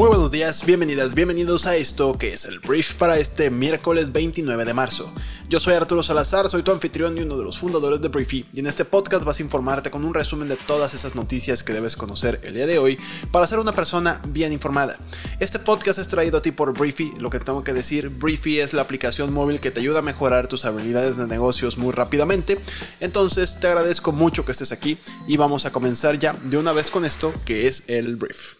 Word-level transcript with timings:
Muy 0.00 0.08
buenos 0.08 0.30
días, 0.30 0.64
bienvenidas, 0.64 1.14
bienvenidos 1.14 1.66
a 1.66 1.76
esto 1.76 2.16
que 2.16 2.32
es 2.32 2.46
el 2.46 2.58
brief 2.60 2.94
para 2.94 3.18
este 3.18 3.50
miércoles 3.50 4.12
29 4.12 4.64
de 4.64 4.72
marzo. 4.72 5.12
Yo 5.46 5.60
soy 5.60 5.74
Arturo 5.74 6.02
Salazar, 6.02 6.48
soy 6.48 6.62
tu 6.62 6.72
anfitrión 6.72 7.18
y 7.18 7.20
uno 7.20 7.36
de 7.36 7.44
los 7.44 7.58
fundadores 7.58 8.00
de 8.00 8.08
Briefy, 8.08 8.46
y 8.54 8.60
en 8.60 8.66
este 8.66 8.86
podcast 8.86 9.24
vas 9.24 9.38
a 9.38 9.42
informarte 9.42 9.90
con 9.90 10.02
un 10.06 10.14
resumen 10.14 10.48
de 10.48 10.56
todas 10.56 10.94
esas 10.94 11.16
noticias 11.16 11.62
que 11.62 11.74
debes 11.74 11.96
conocer 11.96 12.40
el 12.44 12.54
día 12.54 12.66
de 12.66 12.78
hoy 12.78 12.98
para 13.30 13.46
ser 13.46 13.58
una 13.58 13.74
persona 13.74 14.22
bien 14.28 14.54
informada. 14.54 14.96
Este 15.38 15.58
podcast 15.58 15.98
es 15.98 16.08
traído 16.08 16.38
a 16.38 16.40
ti 16.40 16.50
por 16.50 16.72
Briefy, 16.72 17.12
lo 17.18 17.28
que 17.28 17.38
tengo 17.38 17.62
que 17.62 17.74
decir, 17.74 18.08
Briefy 18.08 18.58
es 18.58 18.72
la 18.72 18.80
aplicación 18.80 19.34
móvil 19.34 19.60
que 19.60 19.70
te 19.70 19.80
ayuda 19.80 19.98
a 19.98 20.02
mejorar 20.02 20.48
tus 20.48 20.64
habilidades 20.64 21.18
de 21.18 21.26
negocios 21.26 21.76
muy 21.76 21.92
rápidamente, 21.92 22.58
entonces 23.00 23.60
te 23.60 23.66
agradezco 23.66 24.12
mucho 24.12 24.46
que 24.46 24.52
estés 24.52 24.72
aquí 24.72 24.96
y 25.26 25.36
vamos 25.36 25.66
a 25.66 25.72
comenzar 25.72 26.18
ya 26.18 26.32
de 26.32 26.56
una 26.56 26.72
vez 26.72 26.88
con 26.90 27.04
esto 27.04 27.34
que 27.44 27.66
es 27.66 27.82
el 27.86 28.16
brief. 28.16 28.59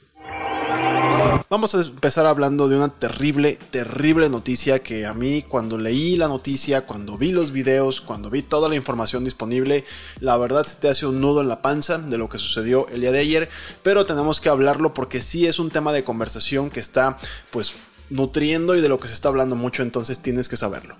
Vamos 1.51 1.75
a 1.75 1.81
empezar 1.81 2.27
hablando 2.27 2.69
de 2.69 2.77
una 2.77 2.89
terrible, 2.89 3.59
terrible 3.71 4.29
noticia 4.29 4.83
que 4.83 5.05
a 5.05 5.13
mí 5.13 5.43
cuando 5.43 5.79
leí 5.79 6.17
la 6.17 6.29
noticia, 6.29 6.87
cuando 6.87 7.19
vi 7.19 7.33
los 7.33 7.51
videos, 7.51 8.01
cuando 8.01 8.31
vi 8.31 8.43
toda 8.43 8.69
la 8.69 8.77
información 8.77 9.25
disponible, 9.25 9.85
la 10.21 10.37
verdad 10.37 10.65
se 10.65 10.77
te 10.77 10.89
hace 10.89 11.07
un 11.07 11.21
nudo 11.21 11.41
en 11.41 11.49
la 11.49 11.61
panza 11.61 11.99
de 11.99 12.17
lo 12.19 12.29
que 12.29 12.39
sucedió 12.39 12.87
el 12.89 13.01
día 13.01 13.13
de 13.13 13.19
ayer, 13.19 13.49
pero 13.83 14.07
tenemos 14.07 14.41
que 14.41 14.49
hablarlo 14.49 14.95
porque 14.95 15.21
sí 15.21 15.47
es 15.47 15.59
un 15.59 15.71
tema 15.71 15.93
de 15.93 16.05
conversación 16.05 16.71
que 16.71 16.81
está 16.81 17.19
pues 17.51 17.75
nutriendo 18.09 18.77
y 18.77 18.81
de 18.81 18.89
lo 18.89 18.99
que 18.99 19.09
se 19.09 19.15
está 19.15 19.29
hablando 19.29 19.57
mucho, 19.57 19.83
entonces 19.83 20.21
tienes 20.21 20.49
que 20.49 20.57
saberlo. 20.57 20.97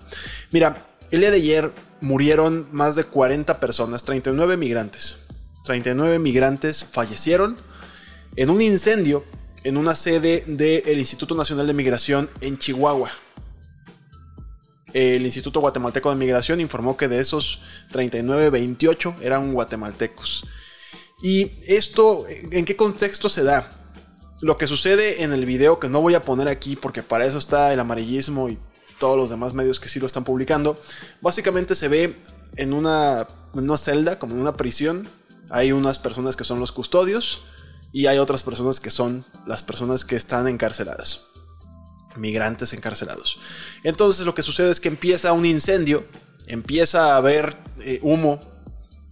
Mira, 0.51 0.87
el 1.11 1.21
día 1.21 1.31
de 1.31 1.37
ayer 1.37 1.73
murieron 2.01 2.67
más 2.73 2.95
de 2.97 3.05
40 3.05 3.59
personas, 3.61 4.05
39 4.05 4.57
migrantes. 4.57 5.19
39 5.65 6.19
migrantes 6.19 6.85
fallecieron 6.91 7.57
en 8.37 8.51
un 8.51 8.61
incendio 8.61 9.25
en 9.65 9.77
una 9.77 9.95
sede 9.95 10.45
del 10.47 10.99
Instituto 10.99 11.35
Nacional 11.35 11.67
de 11.67 11.75
Migración 11.75 12.31
en 12.41 12.59
Chihuahua. 12.59 13.11
El 14.93 15.25
Instituto 15.25 15.61
Guatemalteco 15.61 16.11
de 16.11 16.17
Migración 16.17 16.61
informó 16.61 16.97
que 16.97 17.09
de 17.09 17.21
esos 17.21 17.63
39, 17.93 18.51
28 18.51 19.17
eran 19.23 19.53
guatemaltecos. 19.53 20.45
¿Y 21.23 21.51
esto 21.67 22.25
en 22.29 22.65
qué 22.65 22.77
contexto 22.77 23.29
se 23.29 23.45
da? 23.45 23.71
Lo 24.41 24.57
que 24.57 24.67
sucede 24.67 25.23
en 25.23 25.33
el 25.33 25.45
video, 25.45 25.79
que 25.79 25.91
no 25.91 26.01
voy 26.01 26.15
a 26.15 26.25
poner 26.25 26.49
aquí 26.49 26.75
porque 26.75 27.03
para 27.03 27.27
eso 27.27 27.39
está 27.39 27.73
el 27.73 27.81
amarillismo 27.81 28.49
y 28.49 28.59
todos 28.99 29.17
los 29.17 29.31
demás 29.31 29.53
medios 29.53 29.79
que 29.79 29.89
sí 29.89 30.01
lo 30.01 30.07
están 30.07 30.25
publicando, 30.25 30.81
básicamente 31.21 31.75
se 31.75 31.89
ve 31.89 32.17
en 32.57 32.73
una, 32.73 33.29
en 33.55 33.65
una 33.65 33.79
celda, 33.79 34.19
como 34.19 34.35
en 34.35 34.41
una 34.41 34.57
prisión. 34.57 35.09
Hay 35.51 35.73
unas 35.73 35.99
personas 35.99 36.37
que 36.37 36.45
son 36.45 36.59
los 36.59 36.73
custodios, 36.73 37.43
y 37.93 38.07
hay 38.07 38.19
otras 38.19 38.43
personas 38.43 38.81
que 38.81 38.91
son 38.91 39.25
las 39.47 39.63
personas 39.63 40.05
que 40.05 40.17
están 40.17 40.47
encarceladas. 40.49 41.23
Migrantes 42.17 42.73
encarcelados. 42.73 43.39
Entonces 43.85 44.27
lo 44.27 44.35
que 44.35 44.43
sucede 44.43 44.71
es 44.71 44.81
que 44.81 44.89
empieza 44.89 45.33
un 45.33 45.47
incendio, 45.47 46.05
empieza 46.47 47.15
a 47.15 47.17
haber 47.17 47.57
eh, 47.81 47.99
humo 48.03 48.41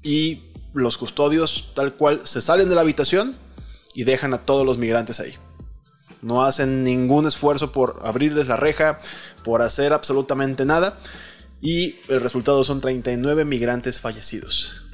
y 0.02 0.42
los 0.74 0.96
custodios 0.96 1.72
tal 1.74 1.94
cual 1.94 2.20
se 2.24 2.42
salen 2.42 2.68
de 2.68 2.74
la 2.74 2.82
habitación 2.82 3.36
y 3.94 4.04
dejan 4.04 4.34
a 4.34 4.38
todos 4.38 4.64
los 4.64 4.78
migrantes 4.78 5.20
ahí. 5.20 5.34
No 6.22 6.44
hacen 6.44 6.82
ningún 6.82 7.26
esfuerzo 7.26 7.70
por 7.72 8.00
abrirles 8.02 8.48
la 8.48 8.56
reja, 8.56 9.00
por 9.44 9.62
hacer 9.62 9.92
absolutamente 9.92 10.64
nada. 10.64 10.98
Y 11.60 11.96
el 12.08 12.20
resultado 12.20 12.62
son 12.64 12.80
39 12.80 13.44
migrantes 13.44 14.00
fallecidos. 14.00 14.87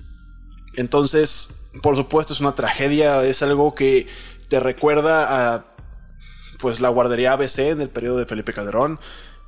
Entonces, 0.77 1.61
por 1.83 1.97
supuesto 1.97 2.33
es 2.33 2.41
una 2.41 2.55
tragedia, 2.55 3.25
es 3.25 3.43
algo 3.43 3.75
que 3.75 4.07
te 4.49 4.61
recuerda 4.61 5.55
a 5.55 5.65
pues 6.59 6.81
la 6.81 6.89
guardería 6.89 7.33
ABC 7.33 7.59
en 7.59 7.81
el 7.81 7.89
periodo 7.89 8.19
de 8.19 8.27
Felipe 8.27 8.53
Calderón. 8.53 8.99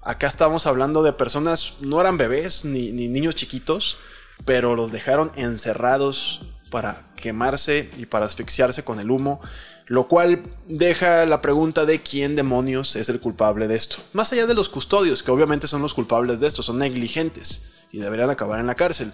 Acá 0.03 0.27
estamos 0.27 0.67
hablando 0.67 1.03
de 1.03 1.13
personas, 1.13 1.75
no 1.81 2.01
eran 2.01 2.19
bebés 2.19 2.65
ni, 2.65 2.93
ni 2.93 3.09
niños 3.09 3.35
chiquitos, 3.35 3.99
pero 4.45 4.75
los 4.75 4.93
dejaron 4.93 5.33
encerrados 5.35 6.43
para 6.71 7.07
quemarse 7.17 7.91
y 7.97 8.07
para 8.07 8.27
asfixiarse 8.27 8.85
con 8.85 9.01
el 9.01 9.11
humo, 9.11 9.41
lo 9.87 10.09
cual 10.09 10.43
deja 10.69 11.25
la 11.27 11.41
pregunta 11.41 11.87
de 11.87 12.03
quién 12.03 12.37
demonios 12.37 12.97
es 12.97 13.09
el 13.09 13.21
culpable 13.21 13.69
de 13.69 13.77
esto. 13.77 13.97
Más 14.13 14.33
allá 14.33 14.47
de 14.47 14.55
los 14.55 14.69
custodios, 14.69 15.23
que 15.23 15.31
obviamente 15.31 15.69
son 15.69 15.83
los 15.83 15.95
culpables 15.95 16.41
de 16.41 16.49
esto, 16.49 16.63
son 16.63 16.79
negligentes 16.79 17.76
y 17.93 17.99
deberían 17.99 18.31
acabar 18.31 18.61
en 18.61 18.67
la 18.67 18.75
cárcel. 18.75 19.13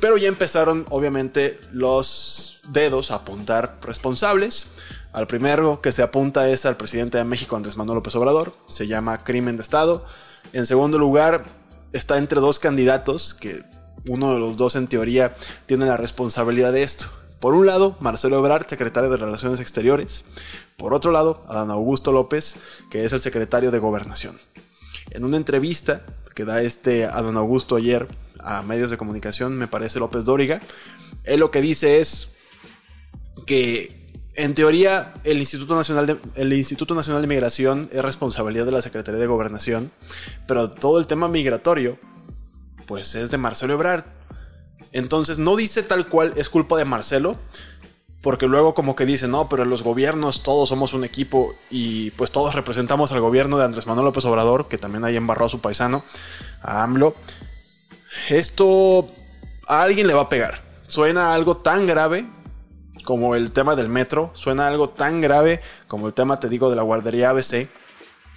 Pero 0.00 0.16
ya 0.16 0.28
empezaron 0.28 0.86
obviamente 0.90 1.58
los 1.72 2.60
dedos 2.68 3.10
a 3.10 3.16
apuntar 3.16 3.78
responsables. 3.82 4.72
Al 5.12 5.26
primero 5.26 5.80
que 5.80 5.92
se 5.92 6.02
apunta 6.02 6.48
es 6.48 6.66
al 6.66 6.76
presidente 6.76 7.18
de 7.18 7.24
México, 7.24 7.56
Andrés 7.56 7.76
Manuel 7.76 7.96
López 7.96 8.14
Obrador. 8.14 8.54
Se 8.68 8.86
llama 8.86 9.24
crimen 9.24 9.56
de 9.56 9.62
Estado. 9.62 10.04
En 10.52 10.66
segundo 10.66 10.98
lugar, 10.98 11.44
está 11.92 12.18
entre 12.18 12.40
dos 12.40 12.58
candidatos 12.58 13.34
que 13.34 13.62
uno 14.08 14.32
de 14.32 14.38
los 14.38 14.56
dos 14.56 14.76
en 14.76 14.86
teoría 14.86 15.34
tiene 15.66 15.86
la 15.86 15.96
responsabilidad 15.96 16.72
de 16.72 16.82
esto. 16.82 17.06
Por 17.40 17.54
un 17.54 17.66
lado, 17.66 17.96
Marcelo 18.00 18.38
Ebrard, 18.38 18.66
secretario 18.68 19.10
de 19.10 19.16
Relaciones 19.16 19.60
Exteriores. 19.60 20.24
Por 20.76 20.94
otro 20.94 21.10
lado, 21.10 21.40
Adán 21.48 21.70
Augusto 21.70 22.12
López, 22.12 22.56
que 22.90 23.04
es 23.04 23.12
el 23.12 23.20
secretario 23.20 23.70
de 23.70 23.78
Gobernación. 23.78 24.38
En 25.10 25.24
una 25.24 25.36
entrevista 25.36 26.02
que 26.34 26.44
da 26.44 26.62
este 26.62 27.04
a 27.04 27.22
don 27.22 27.36
Augusto 27.36 27.76
ayer 27.76 28.08
a 28.38 28.62
medios 28.62 28.90
de 28.90 28.96
comunicación, 28.96 29.56
me 29.58 29.68
parece 29.68 29.98
López 29.98 30.24
Dóriga, 30.24 30.60
él 31.24 31.40
lo 31.40 31.50
que 31.50 31.60
dice 31.60 32.00
es 32.00 32.34
que 33.46 34.00
en 34.34 34.54
teoría 34.54 35.12
el 35.24 35.38
Instituto 35.38 35.74
Nacional 35.74 36.06
de, 36.06 36.16
el 36.36 36.52
Instituto 36.52 36.94
Nacional 36.94 37.22
de 37.22 37.28
Migración 37.28 37.88
es 37.92 38.02
responsabilidad 38.02 38.64
de 38.64 38.72
la 38.72 38.82
Secretaría 38.82 39.20
de 39.20 39.26
Gobernación, 39.26 39.90
pero 40.46 40.70
todo 40.70 40.98
el 40.98 41.06
tema 41.06 41.28
migratorio 41.28 41.98
pues 42.86 43.14
es 43.14 43.30
de 43.30 43.38
Marcelo 43.38 43.74
Ebrard. 43.74 44.04
Entonces 44.92 45.38
no 45.38 45.54
dice 45.56 45.82
tal 45.82 46.08
cual 46.08 46.32
es 46.36 46.48
culpa 46.48 46.76
de 46.76 46.84
Marcelo, 46.84 47.36
porque 48.22 48.46
luego 48.46 48.74
como 48.74 48.94
que 48.94 49.06
dicen, 49.06 49.30
no, 49.30 49.48
pero 49.48 49.64
los 49.64 49.82
gobiernos 49.82 50.42
todos 50.42 50.68
somos 50.68 50.92
un 50.92 51.04
equipo 51.04 51.54
y 51.70 52.10
pues 52.12 52.30
todos 52.30 52.54
representamos 52.54 53.12
al 53.12 53.20
gobierno 53.20 53.56
de 53.56 53.64
Andrés 53.64 53.86
Manuel 53.86 54.06
López 54.06 54.24
Obrador, 54.26 54.68
que 54.68 54.78
también 54.78 55.04
ahí 55.04 55.16
embarró 55.16 55.46
a 55.46 55.48
su 55.48 55.60
paisano, 55.60 56.04
a 56.60 56.82
AMLO. 56.82 57.14
Esto 58.28 59.08
a 59.66 59.82
alguien 59.82 60.06
le 60.06 60.14
va 60.14 60.22
a 60.22 60.28
pegar. 60.28 60.62
Suena 60.86 61.32
algo 61.32 61.56
tan 61.56 61.86
grave 61.86 62.26
como 63.04 63.34
el 63.34 63.52
tema 63.52 63.74
del 63.74 63.88
metro, 63.88 64.30
suena 64.34 64.66
algo 64.66 64.90
tan 64.90 65.20
grave 65.20 65.62
como 65.88 66.06
el 66.06 66.12
tema, 66.12 66.40
te 66.40 66.48
digo, 66.48 66.68
de 66.68 66.76
la 66.76 66.82
guardería 66.82 67.30
ABC. 67.30 67.68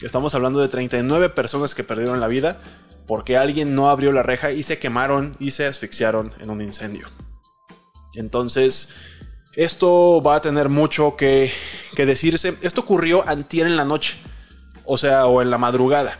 Estamos 0.01 0.33
hablando 0.33 0.59
de 0.59 0.69
39 0.69 1.29
personas 1.29 1.75
que 1.75 1.83
perdieron 1.83 2.19
la 2.19 2.27
vida 2.27 2.61
porque 3.05 3.38
alguien 3.38 3.75
no 3.75 3.89
abrió 3.89 4.13
la 4.13 4.23
reja 4.23 4.51
y 4.51 4.63
se 4.63 4.79
quemaron 4.79 5.35
y 5.39 5.51
se 5.51 5.65
asfixiaron 5.65 6.31
en 6.39 6.50
un 6.50 6.61
incendio. 6.61 7.09
Entonces, 8.15 8.89
esto 9.56 10.22
va 10.22 10.36
a 10.36 10.41
tener 10.41 10.69
mucho 10.69 11.16
que, 11.16 11.52
decirse. 11.96 12.58
Esto 12.62 12.81
ocurrió 12.81 13.28
antier 13.28 13.68
en 13.68 13.78
la 13.78 13.86
noche, 13.86 14.18
o 14.86 14.97
sea, 14.97 15.28
o 15.28 15.41
en 15.41 15.50
la 15.50 15.58
madrugada. 15.58 16.18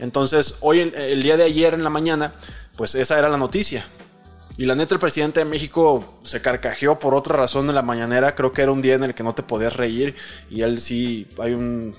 Entonces, 0.00 0.56
hoy, 0.60 0.80
el, 0.80 1.22
día 1.22 1.36
de 1.36 1.44
ayer 1.44 1.74
en 1.74 1.84
la 1.84 1.90
mañana, 1.90 2.34
pues 2.76 2.94
esa 2.94 3.18
era 3.18 3.28
la 3.28 3.36
noticia. 3.36 3.84
Y 4.56 4.66
la 4.66 4.74
neta, 4.74 4.94
el 4.94 5.00
presidente 5.00 5.40
de 5.40 5.46
México 5.46 6.18
se 6.24 6.42
carcajeó 6.42 6.98
por 6.98 7.14
otra 7.14 7.36
razón 7.36 7.68
en 7.68 7.74
la 7.74 7.82
mañanera. 7.82 8.34
Creo 8.34 8.52
que 8.52 8.62
era 8.62 8.72
un 8.72 8.82
día 8.82 8.94
en 8.94 9.04
el 9.04 9.14
que 9.14 9.22
no 9.22 9.34
te 9.34 9.42
podías 9.42 9.74
reír. 9.74 10.14
Y 10.50 10.62
él 10.62 10.80
sí, 10.80 11.26
hay 11.38 11.52
un, 11.52 11.94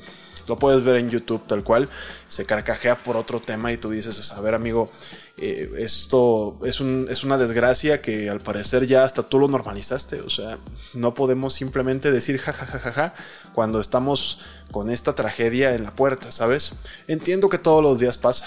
lo 0.48 0.57
puedes 0.57 0.84
ver 0.84 0.98
en 0.98 1.10
YouTube 1.10 1.45
tal 1.48 1.63
cual, 1.63 1.90
se 2.28 2.45
carcajea 2.45 2.98
por 2.98 3.18
otro 3.18 3.40
tema 3.40 3.72
y 3.72 3.78
tú 3.78 3.90
dices, 3.90 4.31
a 4.31 4.42
ver 4.42 4.56
amigo, 4.56 4.90
eh, 5.38 5.72
esto 5.78 6.60
es, 6.63 6.81
es 6.81 7.24
una 7.24 7.38
desgracia 7.38 8.01
que 8.01 8.30
al 8.30 8.40
parecer 8.40 8.86
ya 8.86 9.04
hasta 9.04 9.24
tú 9.24 9.40
lo 9.40 9.48
normalizaste, 9.48 10.22
o 10.22 10.30
sea, 10.30 10.57
no 10.94 11.13
podemos 11.13 11.54
simplemente 11.54 12.12
decir 12.12 12.38
jajajaja 12.40 13.13
cuando 13.54 13.80
estamos 13.80 14.40
con 14.72 14.90
esta 14.90 15.16
tragedia 15.16 15.75
en 15.75 15.84
la 15.84 15.95
puerta, 15.95 16.31
¿sabes? 16.31 16.74
Entiendo 17.07 17.50
que 17.50 17.57
todos 17.57 17.84
los 17.84 18.00
días 18.00 18.18
pasa. 18.18 18.45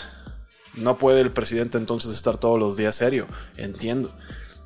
No 0.74 0.98
puede 0.98 1.22
el 1.22 1.30
presidente 1.30 1.78
entonces 1.78 2.12
estar 2.12 2.36
todos 2.36 2.58
los 2.58 2.76
días 2.76 2.94
serio, 2.96 3.26
entiendo. 3.56 4.12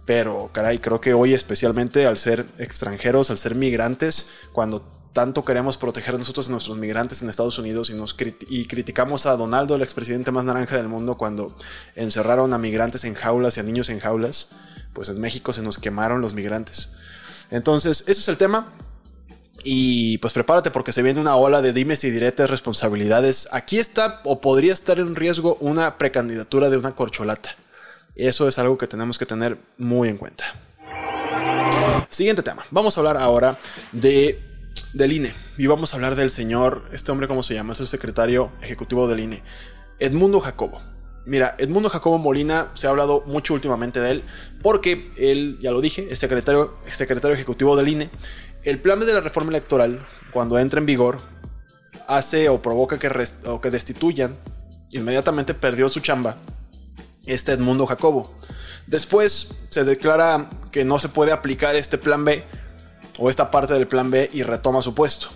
Pero, 0.07 0.51
caray, 0.53 0.79
creo 0.79 1.01
que 1.01 1.15
hoy 1.15 1.35
especialmente 1.35 2.07
al 2.07 2.17
ser 2.17 2.45
extranjeros, 2.59 3.31
al 3.31 3.39
ser 3.39 3.55
migrantes, 3.55 4.27
cuando 4.53 4.85
tanto 5.13 5.45
queremos 5.45 5.77
proteger 5.77 6.17
nosotros 6.19 6.49
a 6.49 6.53
nuestros 6.53 6.77
migrantes 6.77 7.23
en 7.23 7.29
Estados 7.29 7.59
Unidos 7.59 7.91
y, 7.91 7.95
nos 7.95 8.17
y 8.49 8.67
criticamos 8.67 9.27
a 9.27 9.37
Donaldo, 9.37 9.75
el 9.75 9.83
expresidente 9.83 10.31
más 10.31 10.45
naranja 10.45 10.77
del 10.77 10.89
mundo, 10.89 11.17
cuando 11.17 11.55
encerraron 11.97 12.53
a 12.55 12.59
migrantes 12.59 13.05
en 13.05 13.15
jaulas 13.15 13.57
y 13.57 13.61
a 13.61 13.63
niños 13.63 13.89
en 13.91 13.99
jaulas, 13.99 14.49
pues 14.93 15.09
en 15.09 15.21
México 15.21 15.53
se 15.53 15.63
nos 15.63 15.79
quemaron 15.79 16.21
los 16.21 16.33
migrantes. 16.33 16.91
Entonces, 17.51 18.03
ese 18.03 18.21
es 18.21 18.29
el 18.29 18.37
tema. 18.37 18.69
Y 19.63 20.17
pues 20.19 20.33
prepárate 20.33 20.71
porque 20.71 20.93
se 20.93 21.03
viene 21.03 21.21
una 21.21 21.37
ola 21.37 21.61
de 21.61 21.75
dimes 21.75 22.03
y 22.05 22.11
diretes 22.11 22.49
responsabilidades. 22.49 23.47
Aquí 23.53 23.79
está 23.79 24.21
o 24.25 24.41
podría 24.41 24.73
estar 24.73 24.99
en 24.99 25.15
riesgo 25.15 25.57
una 25.61 25.99
precandidatura 25.99 26.71
de 26.71 26.79
una 26.79 26.95
corcholata. 26.95 27.55
Eso 28.15 28.49
es 28.49 28.59
algo 28.59 28.79
que 28.79 28.87
tenemos 28.87 29.19
que 29.19 29.27
tener 29.27 29.59
muy 29.77 30.09
en 30.09 30.17
cuenta. 30.17 30.45
Siguiente 32.09 32.43
tema. 32.43 32.65
Vamos 32.71 32.97
a 32.97 33.01
hablar 33.01 33.19
ahora 33.19 33.59
de 33.93 34.50
del 34.93 35.13
INE 35.13 35.33
y 35.57 35.67
vamos 35.67 35.93
a 35.93 35.97
hablar 35.97 36.17
del 36.17 36.31
señor, 36.31 36.85
este 36.93 37.13
hombre 37.13 37.29
cómo 37.29 37.43
se 37.43 37.55
llama, 37.55 37.73
es 37.73 37.81
el 37.81 37.87
secretario 37.87 38.53
ejecutivo 38.63 39.09
del 39.09 39.21
INE, 39.21 39.43
Edmundo 39.99 40.41
Jacobo. 40.41 40.81
Mira, 41.27 41.55
Edmundo 41.59 41.91
Jacobo 41.91 42.19
Molina 42.19 42.71
se 42.75 42.87
ha 42.87 42.91
hablado 42.91 43.23
mucho 43.27 43.55
últimamente 43.55 44.01
de 44.01 44.11
él 44.11 44.25
porque 44.63 45.13
él, 45.17 45.59
ya 45.61 45.71
lo 45.71 45.81
dije, 45.81 46.09
es 46.11 46.19
secretario, 46.19 46.79
secretario 46.85 47.35
ejecutivo 47.35 47.77
del 47.77 47.89
INE. 47.89 48.11
El 48.65 48.81
plan 48.81 48.99
de 49.01 49.13
la 49.13 49.21
reforma 49.21 49.51
electoral, 49.51 50.05
cuando 50.33 50.59
entra 50.59 50.81
en 50.81 50.87
vigor, 50.87 51.19
hace 52.09 52.49
o 52.49 52.61
provoca 52.61 52.99
que, 52.99 53.11
que 53.63 53.71
destituyan, 53.71 54.37
inmediatamente 54.91 55.55
perdió 55.55 55.89
su 55.89 56.01
chamba, 56.01 56.37
este 57.27 57.53
Edmundo 57.53 57.87
Jacobo. 57.87 58.35
Después 58.87 59.67
se 59.71 59.85
declara 59.85 60.51
que 60.73 60.85
no 60.85 60.99
se 60.99 61.09
puede 61.09 61.33
aplicar 61.33 61.77
este 61.77 61.99
plan 61.99 62.25
B 62.25 62.45
o 63.21 63.31
esta 63.31 63.51
parte 63.51 63.75
del 63.75 63.87
plan 63.87 64.11
B 64.11 64.29
y 64.33 64.43
retoma 64.43 64.83
su 64.83 64.95
puesto. 64.95 65.29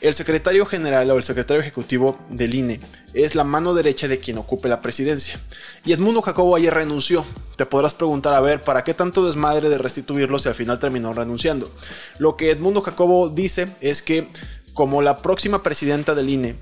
El 0.00 0.14
secretario 0.14 0.64
general 0.66 1.10
o 1.10 1.16
el 1.16 1.24
secretario 1.24 1.60
ejecutivo 1.60 2.18
del 2.28 2.54
INE 2.54 2.80
es 3.14 3.34
la 3.34 3.42
mano 3.42 3.74
derecha 3.74 4.06
de 4.06 4.20
quien 4.20 4.38
ocupe 4.38 4.68
la 4.68 4.80
presidencia. 4.80 5.40
Y 5.84 5.92
Edmundo 5.92 6.22
Jacobo 6.22 6.56
ayer 6.56 6.72
renunció. 6.72 7.24
Te 7.56 7.66
podrás 7.66 7.94
preguntar, 7.94 8.34
a 8.34 8.40
ver, 8.40 8.62
¿para 8.62 8.84
qué 8.84 8.92
tanto 8.92 9.26
desmadre 9.26 9.68
de 9.68 9.78
restituirlo 9.78 10.38
si 10.38 10.48
al 10.48 10.54
final 10.54 10.78
terminó 10.78 11.14
renunciando? 11.14 11.70
Lo 12.18 12.36
que 12.36 12.50
Edmundo 12.50 12.82
Jacobo 12.82 13.28
dice 13.28 13.68
es 13.80 14.02
que 14.02 14.28
como 14.74 15.02
la 15.02 15.18
próxima 15.18 15.62
presidenta 15.62 16.14
del 16.14 16.28
INE 16.28 16.54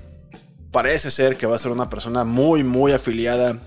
parece 0.71 1.11
ser 1.11 1.35
que 1.35 1.45
va 1.45 1.57
a 1.57 1.59
ser 1.59 1.71
una 1.71 1.89
persona 1.89 2.23
muy, 2.23 2.63
muy 2.63 2.93
afiliada 2.93 3.59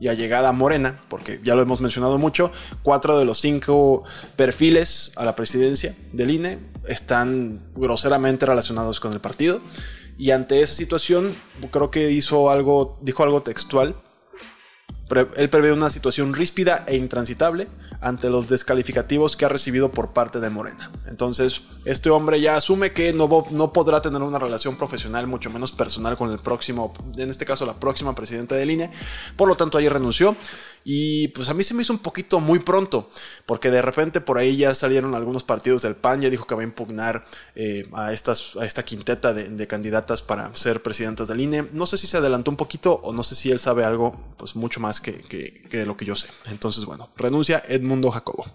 y 0.00 0.08
allegada 0.08 0.52
Morena, 0.52 1.00
porque 1.08 1.40
ya 1.42 1.54
lo 1.54 1.62
hemos 1.62 1.80
mencionado 1.80 2.18
mucho, 2.18 2.52
cuatro 2.82 3.18
de 3.18 3.24
los 3.24 3.40
cinco 3.40 4.04
perfiles 4.36 5.12
a 5.16 5.24
la 5.24 5.34
presidencia 5.34 5.94
del 6.12 6.30
INE 6.30 6.58
están 6.86 7.62
groseramente 7.74 8.46
relacionados 8.46 9.00
con 9.00 9.12
el 9.12 9.20
partido. 9.20 9.60
Y 10.18 10.30
ante 10.30 10.60
esa 10.60 10.74
situación, 10.74 11.34
creo 11.70 11.90
que 11.90 12.10
hizo 12.10 12.50
algo, 12.50 12.98
dijo 13.02 13.22
algo 13.22 13.42
textual. 13.42 13.96
Él 15.36 15.48
prevé 15.50 15.72
una 15.72 15.90
situación 15.90 16.34
ríspida 16.34 16.84
e 16.86 16.96
intransitable 16.96 17.68
ante 18.00 18.30
los 18.30 18.48
descalificativos 18.48 19.36
que 19.36 19.44
ha 19.44 19.48
recibido 19.48 19.90
por 19.90 20.12
parte 20.12 20.40
de 20.40 20.50
Morena. 20.50 20.90
Entonces, 21.06 21.62
este 21.84 22.10
hombre 22.10 22.40
ya 22.40 22.56
asume 22.56 22.92
que 22.92 23.12
no, 23.12 23.28
no 23.50 23.72
podrá 23.72 24.00
tener 24.02 24.22
una 24.22 24.38
relación 24.38 24.76
profesional, 24.76 25.26
mucho 25.26 25.50
menos 25.50 25.72
personal, 25.72 26.16
con 26.16 26.30
el 26.30 26.38
próximo, 26.38 26.92
en 27.16 27.30
este 27.30 27.44
caso 27.44 27.66
la 27.66 27.74
próxima 27.74 28.14
presidenta 28.14 28.54
de 28.54 28.66
línea. 28.66 28.90
Por 29.36 29.48
lo 29.48 29.56
tanto, 29.56 29.78
ayer 29.78 29.92
renunció 29.92 30.36
y 30.88 31.26
pues 31.28 31.48
a 31.48 31.54
mí 31.54 31.64
se 31.64 31.74
me 31.74 31.82
hizo 31.82 31.92
un 31.92 31.98
poquito 31.98 32.38
muy 32.38 32.60
pronto, 32.60 33.10
porque 33.44 33.72
de 33.72 33.82
repente 33.82 34.20
por 34.20 34.38
ahí 34.38 34.56
ya 34.56 34.72
salieron 34.72 35.16
algunos 35.16 35.42
partidos 35.42 35.82
del 35.82 35.96
PAN, 35.96 36.20
ya 36.20 36.30
dijo 36.30 36.46
que 36.46 36.54
va 36.54 36.60
a 36.60 36.64
impugnar 36.64 37.24
eh, 37.56 37.88
a, 37.92 38.12
estas, 38.12 38.54
a 38.54 38.64
esta 38.64 38.84
quinteta 38.84 39.34
de, 39.34 39.66
candidatas 39.66 40.22
para 40.22 40.54
ser 40.54 40.84
presidentas 40.84 41.26
del 41.26 41.40
INE. 41.40 41.66
No 41.72 41.86
sé 41.86 41.98
si 41.98 42.06
se 42.06 42.18
adelantó 42.18 42.52
un 42.52 42.56
poquito 42.56 43.00
o 43.02 43.12
no 43.12 43.24
sé 43.24 43.34
si 43.34 43.50
él 43.50 43.58
sabe 43.58 43.82
algo, 43.82 44.16
pues 44.36 44.54
mucho 44.54 44.78
más 44.78 45.00
que, 45.00 45.22
que, 45.24 45.84
lo 45.84 45.96
que 45.96 46.04
yo 46.04 46.14
sé. 46.14 46.28
Entonces, 46.52 46.84
bueno, 46.84 47.10
renuncia 47.16 47.64
Edmundo 47.66 48.12
Jacobo. 48.12 48.46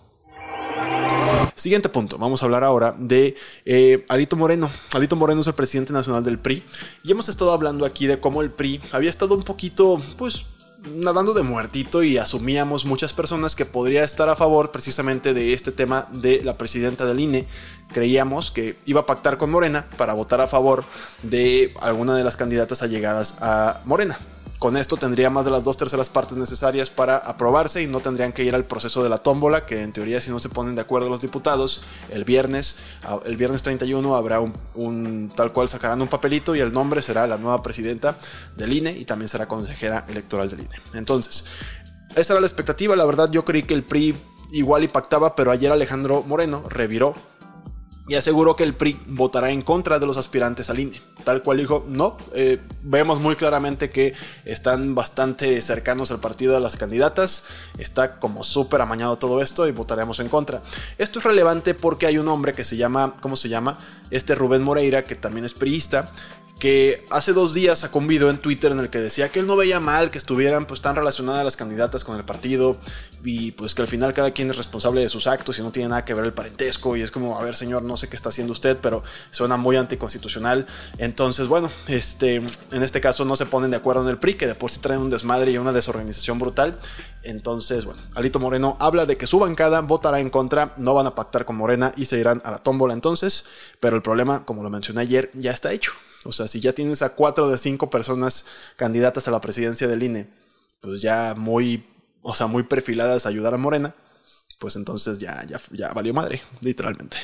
Siguiente 1.55 1.89
punto, 1.89 2.17
vamos 2.17 2.41
a 2.41 2.45
hablar 2.45 2.63
ahora 2.63 2.95
de 2.97 3.35
eh, 3.65 4.05
Alito 4.07 4.37
Moreno. 4.37 4.69
Alito 4.93 5.17
Moreno 5.17 5.41
es 5.41 5.47
el 5.47 5.53
presidente 5.53 5.91
nacional 5.91 6.23
del 6.23 6.39
PRI 6.39 6.63
y 7.03 7.11
hemos 7.11 7.27
estado 7.27 7.51
hablando 7.51 7.85
aquí 7.85 8.07
de 8.07 8.21
cómo 8.21 8.41
el 8.41 8.51
PRI 8.51 8.79
había 8.93 9.09
estado 9.09 9.35
un 9.35 9.43
poquito, 9.43 10.01
pues 10.17 10.45
nadando 10.95 11.33
de 11.33 11.43
muertito 11.43 12.03
y 12.03 12.17
asumíamos 12.17 12.85
muchas 12.85 13.13
personas 13.13 13.55
que 13.55 13.65
podría 13.65 14.03
estar 14.03 14.29
a 14.29 14.35
favor 14.35 14.71
precisamente 14.71 15.33
de 15.33 15.53
este 15.53 15.71
tema 15.71 16.07
de 16.11 16.43
la 16.43 16.57
presidenta 16.57 17.05
del 17.05 17.19
INE. 17.19 17.45
Creíamos 17.93 18.51
que 18.51 18.75
iba 18.85 19.01
a 19.01 19.05
pactar 19.05 19.37
con 19.37 19.51
Morena 19.51 19.85
para 19.97 20.13
votar 20.13 20.41
a 20.41 20.47
favor 20.47 20.83
de 21.23 21.73
alguna 21.81 22.15
de 22.15 22.23
las 22.23 22.37
candidatas 22.37 22.81
allegadas 22.81 23.35
a 23.41 23.81
Morena. 23.85 24.17
Con 24.61 24.77
esto 24.77 24.95
tendría 24.95 25.31
más 25.31 25.43
de 25.43 25.49
las 25.49 25.63
dos 25.63 25.75
terceras 25.75 26.09
partes 26.09 26.37
necesarias 26.37 26.91
para 26.91 27.17
aprobarse 27.17 27.81
y 27.81 27.87
no 27.87 27.99
tendrían 27.99 28.31
que 28.31 28.43
ir 28.43 28.53
al 28.53 28.63
proceso 28.63 29.01
de 29.01 29.09
la 29.09 29.17
tómbola, 29.17 29.65
que 29.65 29.81
en 29.81 29.91
teoría 29.91 30.21
si 30.21 30.29
no 30.29 30.37
se 30.37 30.49
ponen 30.49 30.75
de 30.75 30.81
acuerdo 30.81 31.09
los 31.09 31.19
diputados, 31.19 31.83
el 32.11 32.25
viernes, 32.25 32.75
el 33.25 33.37
viernes 33.37 33.63
31 33.63 34.15
habrá 34.15 34.39
un, 34.39 35.31
tal 35.35 35.51
cual 35.51 35.67
sacarán 35.67 35.99
un 35.99 36.07
papelito 36.07 36.55
y 36.55 36.59
el 36.59 36.73
nombre 36.73 37.01
será 37.01 37.25
la 37.25 37.39
nueva 37.39 37.63
presidenta 37.63 38.17
del 38.55 38.71
INE 38.73 38.91
y 38.91 39.05
también 39.05 39.29
será 39.29 39.47
consejera 39.47 40.05
electoral 40.07 40.47
del 40.47 40.59
INE. 40.59 40.75
Entonces, 40.93 41.45
esa 42.15 42.33
era 42.33 42.39
la 42.39 42.45
expectativa, 42.45 42.95
la 42.95 43.05
verdad 43.05 43.31
yo 43.31 43.43
creí 43.43 43.63
que 43.63 43.73
el 43.73 43.83
PRI 43.83 44.15
igual 44.51 44.83
y 44.83 44.87
pactaba, 44.87 45.35
pero 45.35 45.49
ayer 45.49 45.71
Alejandro 45.71 46.21
Moreno 46.21 46.69
reviró 46.69 47.15
y 48.07 48.15
aseguró 48.15 48.55
que 48.55 48.63
el 48.63 48.73
PRI 48.73 48.99
votará 49.07 49.51
en 49.51 49.61
contra 49.61 49.99
de 49.99 50.05
los 50.05 50.17
aspirantes 50.17 50.69
al 50.69 50.79
INE. 50.79 51.01
Tal 51.23 51.43
cual 51.43 51.59
dijo, 51.59 51.85
no, 51.87 52.17
eh, 52.33 52.59
vemos 52.81 53.19
muy 53.19 53.35
claramente 53.35 53.91
que 53.91 54.13
están 54.43 54.95
bastante 54.95 55.61
cercanos 55.61 56.09
al 56.11 56.19
partido 56.19 56.53
de 56.53 56.59
las 56.59 56.77
candidatas, 56.77 57.45
está 57.77 58.19
como 58.19 58.43
súper 58.43 58.81
amañado 58.81 59.17
todo 59.17 59.41
esto 59.41 59.67
y 59.67 59.71
votaremos 59.71 60.19
en 60.19 60.29
contra. 60.29 60.61
Esto 60.97 61.19
es 61.19 61.25
relevante 61.25 61.73
porque 61.73 62.07
hay 62.07 62.17
un 62.17 62.27
hombre 62.27 62.53
que 62.53 62.65
se 62.65 62.75
llama, 62.75 63.15
¿cómo 63.21 63.35
se 63.35 63.49
llama? 63.49 63.77
Este 64.09 64.35
Rubén 64.35 64.63
Moreira, 64.63 65.05
que 65.05 65.15
también 65.15 65.45
es 65.45 65.53
priista, 65.53 66.11
que 66.61 67.03
hace 67.09 67.33
dos 67.33 67.55
días 67.55 67.79
sacó 67.79 67.97
un 67.97 68.05
video 68.05 68.29
en 68.29 68.37
Twitter 68.37 68.71
en 68.71 68.77
el 68.77 68.91
que 68.91 68.99
decía 68.99 69.29
que 69.29 69.39
él 69.39 69.47
no 69.47 69.55
veía 69.55 69.79
mal 69.79 70.11
que 70.11 70.19
estuvieran 70.19 70.67
pues 70.67 70.79
tan 70.79 70.95
relacionadas 70.95 71.43
las 71.43 71.57
candidatas 71.57 72.03
con 72.03 72.17
el 72.17 72.23
partido 72.23 72.77
y 73.23 73.51
pues 73.53 73.73
que 73.73 73.81
al 73.81 73.87
final 73.87 74.13
cada 74.13 74.29
quien 74.29 74.51
es 74.51 74.57
responsable 74.57 75.01
de 75.01 75.09
sus 75.09 75.25
actos 75.25 75.57
y 75.57 75.63
no 75.63 75.71
tiene 75.71 75.89
nada 75.89 76.05
que 76.05 76.13
ver 76.13 76.23
el 76.23 76.33
parentesco 76.33 76.95
y 76.95 77.01
es 77.01 77.09
como, 77.09 77.39
a 77.39 77.43
ver 77.43 77.55
señor, 77.55 77.81
no 77.81 77.97
sé 77.97 78.09
qué 78.09 78.15
está 78.15 78.29
haciendo 78.29 78.53
usted, 78.53 78.77
pero 78.79 79.03
suena 79.31 79.57
muy 79.57 79.75
anticonstitucional. 79.75 80.67
Entonces, 80.99 81.47
bueno, 81.47 81.67
este, 81.87 82.35
en 82.35 82.83
este 82.83 83.01
caso 83.01 83.25
no 83.25 83.35
se 83.35 83.47
ponen 83.47 83.71
de 83.71 83.77
acuerdo 83.77 84.03
en 84.03 84.09
el 84.09 84.19
PRI, 84.19 84.35
que 84.35 84.45
de 84.45 84.53
por 84.53 84.69
sí 84.69 84.79
traen 84.79 85.01
un 85.01 85.09
desmadre 85.09 85.49
y 85.49 85.57
una 85.57 85.71
desorganización 85.71 86.37
brutal. 86.37 86.77
Entonces, 87.23 87.85
bueno, 87.85 88.01
Alito 88.13 88.39
Moreno 88.39 88.77
habla 88.79 89.07
de 89.07 89.17
que 89.17 89.25
su 89.25 89.39
bancada 89.39 89.81
votará 89.81 90.19
en 90.19 90.29
contra, 90.29 90.75
no 90.77 90.93
van 90.93 91.07
a 91.07 91.15
pactar 91.15 91.43
con 91.43 91.55
Morena 91.55 91.91
y 91.97 92.05
se 92.05 92.19
irán 92.19 92.39
a 92.45 92.51
la 92.51 92.59
tómbola 92.59 92.93
entonces, 92.93 93.45
pero 93.79 93.95
el 93.95 94.03
problema, 94.03 94.45
como 94.45 94.61
lo 94.61 94.69
mencioné 94.69 95.01
ayer, 95.01 95.31
ya 95.33 95.49
está 95.49 95.73
hecho. 95.73 95.93
O 96.23 96.31
sea, 96.31 96.47
si 96.47 96.59
ya 96.59 96.73
tienes 96.73 97.01
a 97.01 97.15
cuatro 97.15 97.49
de 97.49 97.57
cinco 97.57 97.89
personas 97.89 98.45
candidatas 98.75 99.27
a 99.27 99.31
la 99.31 99.41
presidencia 99.41 99.87
del 99.87 100.03
INE, 100.03 100.29
pues 100.79 101.01
ya 101.01 101.33
muy, 101.35 101.85
o 102.21 102.35
sea, 102.35 102.47
muy 102.47 102.63
perfiladas 102.63 103.25
a 103.25 103.29
ayudar 103.29 103.53
a 103.53 103.57
Morena, 103.57 103.95
pues 104.59 104.75
entonces 104.75 105.17
ya, 105.17 105.43
ya, 105.47 105.59
ya 105.71 105.93
valió 105.93 106.13
madre, 106.13 106.41
literalmente. 106.61 107.17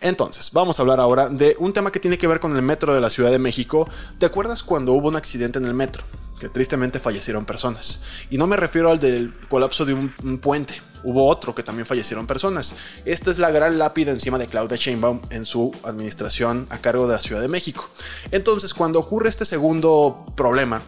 Entonces, 0.00 0.50
vamos 0.52 0.78
a 0.78 0.82
hablar 0.82 1.00
ahora 1.00 1.28
de 1.28 1.56
un 1.58 1.72
tema 1.72 1.90
que 1.90 2.00
tiene 2.00 2.18
que 2.18 2.26
ver 2.26 2.40
con 2.40 2.54
el 2.54 2.62
metro 2.62 2.94
de 2.94 3.00
la 3.00 3.10
Ciudad 3.10 3.30
de 3.30 3.38
México. 3.38 3.88
¿Te 4.18 4.26
acuerdas 4.26 4.62
cuando 4.62 4.92
hubo 4.92 5.08
un 5.08 5.16
accidente 5.16 5.58
en 5.58 5.66
el 5.66 5.74
metro? 5.74 6.04
Que 6.40 6.48
tristemente 6.48 6.98
fallecieron 6.98 7.44
personas. 7.44 8.02
Y 8.30 8.38
no 8.38 8.46
me 8.46 8.56
refiero 8.56 8.90
al 8.90 8.98
del 8.98 9.34
colapso 9.48 9.84
de 9.84 9.94
un 9.94 10.38
puente, 10.40 10.80
hubo 11.04 11.26
otro 11.26 11.54
que 11.54 11.62
también 11.62 11.86
fallecieron 11.86 12.26
personas. 12.26 12.74
Esta 13.04 13.30
es 13.30 13.38
la 13.38 13.50
gran 13.50 13.78
lápida 13.78 14.10
encima 14.10 14.38
de 14.38 14.46
Claudia 14.46 14.76
Sheinbaum 14.76 15.20
en 15.30 15.44
su 15.44 15.74
administración 15.82 16.66
a 16.70 16.78
cargo 16.78 17.06
de 17.06 17.14
la 17.14 17.20
Ciudad 17.20 17.40
de 17.40 17.48
México. 17.48 17.88
Entonces, 18.30 18.74
cuando 18.74 18.98
ocurre 18.98 19.28
este 19.28 19.44
segundo 19.44 20.24
problema, 20.36 20.82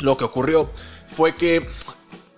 lo 0.00 0.16
que 0.16 0.24
ocurrió 0.24 0.68
fue 1.06 1.34
que 1.34 1.68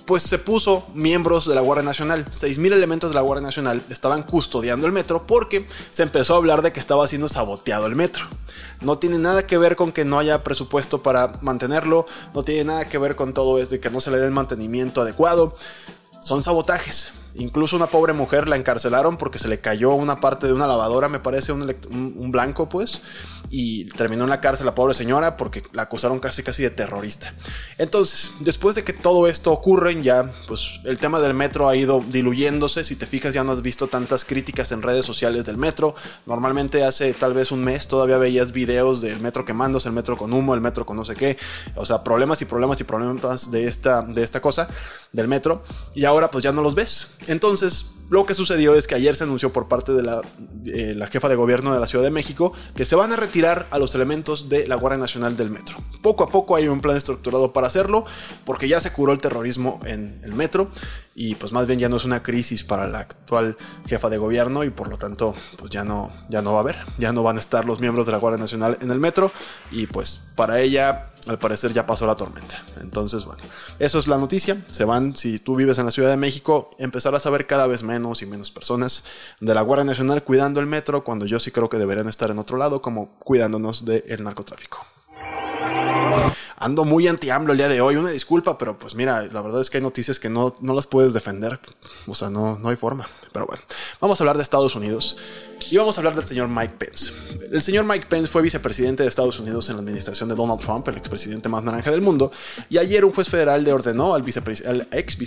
pues 0.06 0.22
se 0.22 0.38
puso 0.38 0.86
miembros 0.94 1.46
de 1.48 1.54
la 1.56 1.60
Guardia 1.60 1.84
Nacional. 1.84 2.24
6.000 2.26 2.72
elementos 2.72 3.10
de 3.10 3.16
la 3.16 3.22
Guardia 3.22 3.44
Nacional 3.44 3.82
estaban 3.90 4.22
custodiando 4.22 4.86
el 4.86 4.92
metro 4.92 5.26
porque 5.26 5.66
se 5.90 6.04
empezó 6.04 6.34
a 6.34 6.36
hablar 6.36 6.62
de 6.62 6.72
que 6.72 6.78
estaba 6.78 7.08
siendo 7.08 7.28
saboteado 7.28 7.86
el 7.86 7.96
metro. 7.96 8.24
No 8.80 8.98
tiene 8.98 9.18
nada 9.18 9.46
que 9.46 9.58
ver 9.58 9.74
con 9.74 9.90
que 9.90 10.04
no 10.04 10.20
haya 10.20 10.44
presupuesto 10.44 11.02
para 11.02 11.38
mantenerlo, 11.40 12.06
no 12.34 12.44
tiene 12.44 12.64
nada 12.64 12.88
que 12.88 12.98
ver 12.98 13.16
con 13.16 13.34
todo 13.34 13.58
esto 13.58 13.74
y 13.74 13.80
que 13.80 13.90
no 13.90 14.00
se 14.00 14.12
le 14.12 14.18
dé 14.18 14.26
el 14.26 14.30
mantenimiento 14.30 15.00
adecuado 15.00 15.56
son 16.26 16.42
sabotajes. 16.42 17.12
Incluso 17.36 17.76
una 17.76 17.86
pobre 17.86 18.12
mujer 18.12 18.48
la 18.48 18.56
encarcelaron 18.56 19.16
porque 19.16 19.38
se 19.38 19.46
le 19.46 19.60
cayó 19.60 19.94
una 19.94 20.18
parte 20.18 20.48
de 20.48 20.52
una 20.52 20.66
lavadora, 20.66 21.08
me 21.08 21.20
parece, 21.20 21.52
un, 21.52 21.72
un, 21.92 22.32
blanco, 22.32 22.68
pues. 22.68 23.00
Y 23.50 23.86
terminó 23.86 24.24
en 24.24 24.30
la 24.30 24.40
cárcel 24.40 24.66
la 24.66 24.74
pobre 24.74 24.94
señora 24.94 25.36
porque 25.36 25.62
la 25.72 25.82
acusaron 25.82 26.18
casi 26.18 26.42
casi 26.42 26.62
de 26.62 26.70
terrorista. 26.70 27.32
Entonces, 27.78 28.32
después 28.40 28.74
de 28.74 28.84
que 28.84 28.92
todo 28.92 29.26
esto 29.26 29.52
ocurre, 29.52 30.02
ya, 30.02 30.32
pues 30.48 30.80
el 30.84 30.98
tema 30.98 31.20
del 31.20 31.34
metro 31.34 31.68
ha 31.68 31.76
ido 31.76 32.04
diluyéndose. 32.06 32.84
Si 32.84 32.96
te 32.96 33.06
fijas, 33.06 33.34
ya 33.34 33.44
no 33.44 33.52
has 33.52 33.62
visto 33.62 33.86
tantas 33.86 34.24
críticas 34.24 34.72
en 34.72 34.82
redes 34.82 35.04
sociales 35.04 35.44
del 35.44 35.56
metro. 35.56 35.94
Normalmente 36.26 36.84
hace 36.84 37.14
tal 37.14 37.34
vez 37.34 37.52
un 37.52 37.62
mes 37.62 37.88
todavía 37.88 38.18
veías 38.18 38.52
videos 38.52 39.00
del 39.00 39.20
metro 39.20 39.44
quemándose, 39.44 39.88
el 39.88 39.94
metro 39.94 40.16
con 40.16 40.32
humo, 40.32 40.54
el 40.54 40.60
metro 40.60 40.84
con 40.84 40.96
no 40.96 41.04
sé 41.04 41.14
qué. 41.14 41.36
O 41.74 41.84
sea, 41.84 42.02
problemas 42.02 42.42
y 42.42 42.44
problemas 42.44 42.80
y 42.80 42.84
problemas 42.84 43.50
de 43.50 43.64
esta, 43.64 44.02
de 44.02 44.22
esta 44.22 44.40
cosa 44.40 44.68
del 45.12 45.28
metro. 45.28 45.62
Y 45.94 46.04
ahora 46.04 46.30
pues 46.30 46.42
ya 46.44 46.52
no 46.52 46.62
los 46.62 46.74
ves. 46.74 47.08
Entonces, 47.26 47.95
lo 48.08 48.26
que 48.26 48.34
sucedió 48.34 48.74
es 48.74 48.86
que 48.86 48.94
ayer 48.94 49.14
se 49.16 49.24
anunció 49.24 49.52
por 49.52 49.68
parte 49.68 49.92
de 49.92 50.02
la, 50.02 50.22
la, 50.64 51.06
jefa 51.08 51.28
de 51.28 51.34
gobierno 51.34 51.74
de 51.74 51.80
la 51.80 51.86
Ciudad 51.86 52.04
de 52.04 52.10
México 52.10 52.52
que 52.74 52.84
se 52.84 52.94
van 52.94 53.12
a 53.12 53.16
retirar 53.16 53.66
a 53.70 53.78
los 53.78 53.94
elementos 53.94 54.48
de 54.48 54.66
la 54.68 54.76
Guardia 54.76 54.98
Nacional 54.98 55.36
del 55.36 55.50
Metro. 55.50 55.76
Poco 56.02 56.24
a 56.24 56.28
poco 56.28 56.56
hay 56.56 56.68
un 56.68 56.80
plan 56.80 56.96
estructurado 56.96 57.52
para 57.52 57.66
hacerlo, 57.66 58.04
porque 58.44 58.68
ya 58.68 58.80
se 58.80 58.92
curó 58.92 59.12
el 59.12 59.18
terrorismo 59.18 59.80
en 59.84 60.20
el 60.22 60.34
metro 60.34 60.70
y 61.14 61.34
pues 61.34 61.52
más 61.52 61.66
bien 61.66 61.78
ya 61.78 61.88
no 61.88 61.96
es 61.96 62.04
una 62.04 62.22
crisis 62.22 62.62
para 62.62 62.86
la 62.86 63.00
actual 63.00 63.56
jefa 63.86 64.10
de 64.10 64.18
gobierno 64.18 64.64
y 64.64 64.70
por 64.70 64.88
lo 64.88 64.98
tanto 64.98 65.34
pues 65.56 65.70
ya 65.70 65.82
no, 65.82 66.12
ya 66.28 66.42
no 66.42 66.52
va 66.52 66.58
a 66.58 66.60
haber, 66.60 66.76
ya 66.98 67.12
no 67.12 67.22
van 67.22 67.38
a 67.38 67.40
estar 67.40 67.64
los 67.64 67.80
miembros 67.80 68.06
de 68.06 68.12
la 68.12 68.18
Guardia 68.18 68.38
Nacional 68.38 68.78
en 68.82 68.90
el 68.90 69.00
metro 69.00 69.32
y 69.70 69.86
pues 69.86 70.22
para 70.36 70.60
ella 70.60 71.10
al 71.26 71.38
parecer 71.38 71.72
ya 71.72 71.86
pasó 71.86 72.06
la 72.06 72.14
tormenta. 72.14 72.62
Entonces, 72.80 73.24
bueno, 73.24 73.42
eso 73.78 73.98
es 73.98 74.08
la 74.08 74.18
noticia. 74.18 74.56
Se 74.70 74.84
van, 74.84 75.16
si 75.16 75.38
tú 75.38 75.56
vives 75.56 75.78
en 75.78 75.86
la 75.86 75.90
Ciudad 75.92 76.10
de 76.10 76.16
México, 76.16 76.70
empezarás 76.78 77.26
a 77.26 77.30
ver 77.30 77.46
cada 77.46 77.66
vez 77.66 77.82
menos 77.82 78.22
y 78.22 78.26
menos 78.26 78.50
personas 78.50 79.04
de 79.40 79.54
la 79.54 79.62
Guardia 79.62 79.84
Nacional 79.84 80.22
cuidando 80.22 80.60
el 80.60 80.66
metro, 80.66 81.04
cuando 81.04 81.26
yo 81.26 81.40
sí 81.40 81.50
creo 81.50 81.68
que 81.68 81.78
deberían 81.78 82.08
estar 82.08 82.30
en 82.30 82.38
otro 82.38 82.56
lado, 82.56 82.80
como 82.80 83.18
cuidándonos 83.18 83.84
del 83.84 84.22
narcotráfico. 84.22 84.86
Ando 86.58 86.84
muy 86.84 87.06
anti-AMLO 87.06 87.52
el 87.52 87.58
día 87.58 87.68
de 87.68 87.80
hoy, 87.80 87.96
una 87.96 88.10
disculpa, 88.10 88.56
pero 88.56 88.78
pues 88.78 88.94
mira, 88.94 89.22
la 89.30 89.42
verdad 89.42 89.60
es 89.60 89.68
que 89.68 89.76
hay 89.76 89.82
noticias 89.82 90.18
que 90.18 90.30
no, 90.30 90.56
no 90.60 90.74
las 90.74 90.86
puedes 90.86 91.12
defender, 91.12 91.60
o 92.06 92.14
sea, 92.14 92.30
no, 92.30 92.58
no 92.58 92.70
hay 92.70 92.76
forma. 92.76 93.06
Pero 93.32 93.46
bueno, 93.46 93.62
vamos 94.00 94.18
a 94.18 94.22
hablar 94.22 94.36
de 94.36 94.42
Estados 94.42 94.74
Unidos. 94.74 95.16
Y 95.70 95.76
vamos 95.76 95.96
a 95.98 96.00
hablar 96.00 96.14
del 96.14 96.26
señor 96.26 96.48
Mike 96.48 96.74
Pence. 96.78 97.12
El 97.50 97.60
señor 97.60 97.84
Mike 97.84 98.06
Pence 98.08 98.28
fue 98.28 98.40
vicepresidente 98.40 99.02
de 99.02 99.08
Estados 99.08 99.40
Unidos 99.40 99.68
en 99.68 99.76
la 99.76 99.82
administración 99.82 100.28
de 100.28 100.36
Donald 100.36 100.60
Trump, 100.60 100.86
el 100.88 100.96
expresidente 100.96 101.48
más 101.48 101.64
naranja 101.64 101.90
del 101.90 102.02
mundo, 102.02 102.30
y 102.70 102.78
ayer 102.78 103.04
un 103.04 103.12
juez 103.12 103.28
federal 103.28 103.64
le 103.64 103.72
ordenó 103.72 104.14
al, 104.14 104.24
ex, 104.92 105.18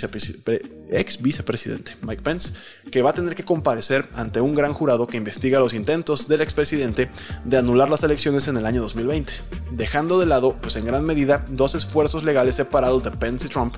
ex 0.90 1.22
vicepresidente 1.22 1.96
Mike 2.02 2.24
Pence 2.24 2.54
que 2.92 3.02
va 3.02 3.12
a 3.12 3.14
tener 3.14 3.36
que 3.36 3.46
comparecer 3.46 4.08
ante 4.14 4.42
un 4.42 4.56
gran 4.56 4.74
jurado 4.74 5.08
que 5.08 5.18
investiga 5.18 5.60
los 5.60 5.74
intentos 5.74 6.28
del 6.28 6.42
expresidente 6.42 7.10
de 7.46 7.58
anular 7.58 7.90
las 7.90 8.04
elecciones 8.04 8.48
en 8.48 8.58
el 8.58 8.66
año 8.66 8.82
2020, 8.82 9.34
dejando 9.72 10.20
de 10.20 10.26
lado, 10.26 10.56
pues 10.62 10.76
en 10.76 10.86
gran 10.86 11.06
medida, 11.06 11.46
dos 11.50 11.76
esfuerzos 11.76 12.24
legales 12.24 12.56
separados 12.56 13.04
de 13.04 13.12
Pence 13.12 13.48
y 13.48 13.50
Trump 13.50 13.76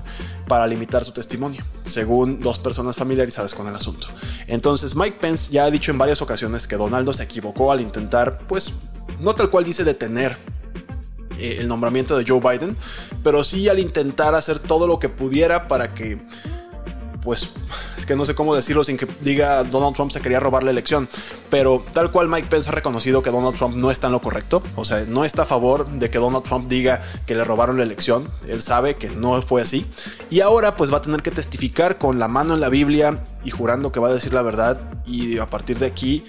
para 0.48 0.66
limitar 0.66 1.04
su 1.04 1.12
testimonio, 1.12 1.64
según 1.84 2.40
dos 2.40 2.58
personas 2.58 2.96
familiarizadas 2.96 3.54
con 3.54 3.66
el 3.66 3.74
asunto. 3.74 4.08
Entonces, 4.46 4.96
Mike 4.96 5.18
Pence 5.20 5.52
ya 5.52 5.64
ha 5.64 5.70
dicho 5.70 5.90
en 5.90 5.98
varias 5.98 6.22
ocasiones 6.22 6.66
que 6.66 6.76
Donaldo 6.76 7.12
se 7.12 7.24
equivocó 7.24 7.72
al 7.72 7.80
intentar, 7.80 8.40
pues, 8.48 8.72
no 9.20 9.34
tal 9.34 9.50
cual 9.50 9.64
dice 9.64 9.84
detener 9.84 10.36
eh, 11.38 11.56
el 11.60 11.68
nombramiento 11.68 12.16
de 12.16 12.24
Joe 12.26 12.40
Biden, 12.40 12.76
pero 13.22 13.44
sí 13.44 13.68
al 13.68 13.78
intentar 13.78 14.34
hacer 14.34 14.58
todo 14.58 14.86
lo 14.86 14.98
que 14.98 15.08
pudiera 15.08 15.68
para 15.68 15.94
que 15.94 16.20
pues 17.22 17.54
es 17.96 18.06
que 18.06 18.16
no 18.16 18.24
sé 18.24 18.34
cómo 18.34 18.54
decirlo 18.54 18.84
sin 18.84 18.96
que 18.96 19.06
diga 19.20 19.64
Donald 19.64 19.94
Trump 19.94 20.10
se 20.10 20.20
quería 20.20 20.40
robar 20.40 20.62
la 20.62 20.70
elección, 20.70 21.08
pero 21.50 21.84
tal 21.92 22.10
cual 22.10 22.28
Mike 22.28 22.48
Pence 22.48 22.68
ha 22.68 22.72
reconocido 22.72 23.22
que 23.22 23.30
Donald 23.30 23.56
Trump 23.56 23.76
no 23.76 23.90
está 23.90 24.08
en 24.08 24.12
lo 24.12 24.20
correcto, 24.20 24.62
o 24.76 24.84
sea, 24.84 25.04
no 25.06 25.24
está 25.24 25.42
a 25.42 25.46
favor 25.46 25.88
de 25.88 26.10
que 26.10 26.18
Donald 26.18 26.44
Trump 26.44 26.68
diga 26.68 27.02
que 27.26 27.34
le 27.34 27.44
robaron 27.44 27.76
la 27.76 27.84
elección, 27.84 28.28
él 28.48 28.60
sabe 28.62 28.96
que 28.96 29.10
no 29.10 29.40
fue 29.42 29.62
así, 29.62 29.86
y 30.30 30.40
ahora 30.40 30.76
pues 30.76 30.92
va 30.92 30.98
a 30.98 31.02
tener 31.02 31.22
que 31.22 31.30
testificar 31.30 31.98
con 31.98 32.18
la 32.18 32.28
mano 32.28 32.54
en 32.54 32.60
la 32.60 32.68
Biblia 32.68 33.24
y 33.44 33.50
jurando 33.50 33.92
que 33.92 34.00
va 34.00 34.08
a 34.08 34.12
decir 34.12 34.32
la 34.32 34.42
verdad 34.42 34.80
y 35.06 35.38
a 35.38 35.46
partir 35.46 35.78
de 35.78 35.86
aquí 35.86 36.24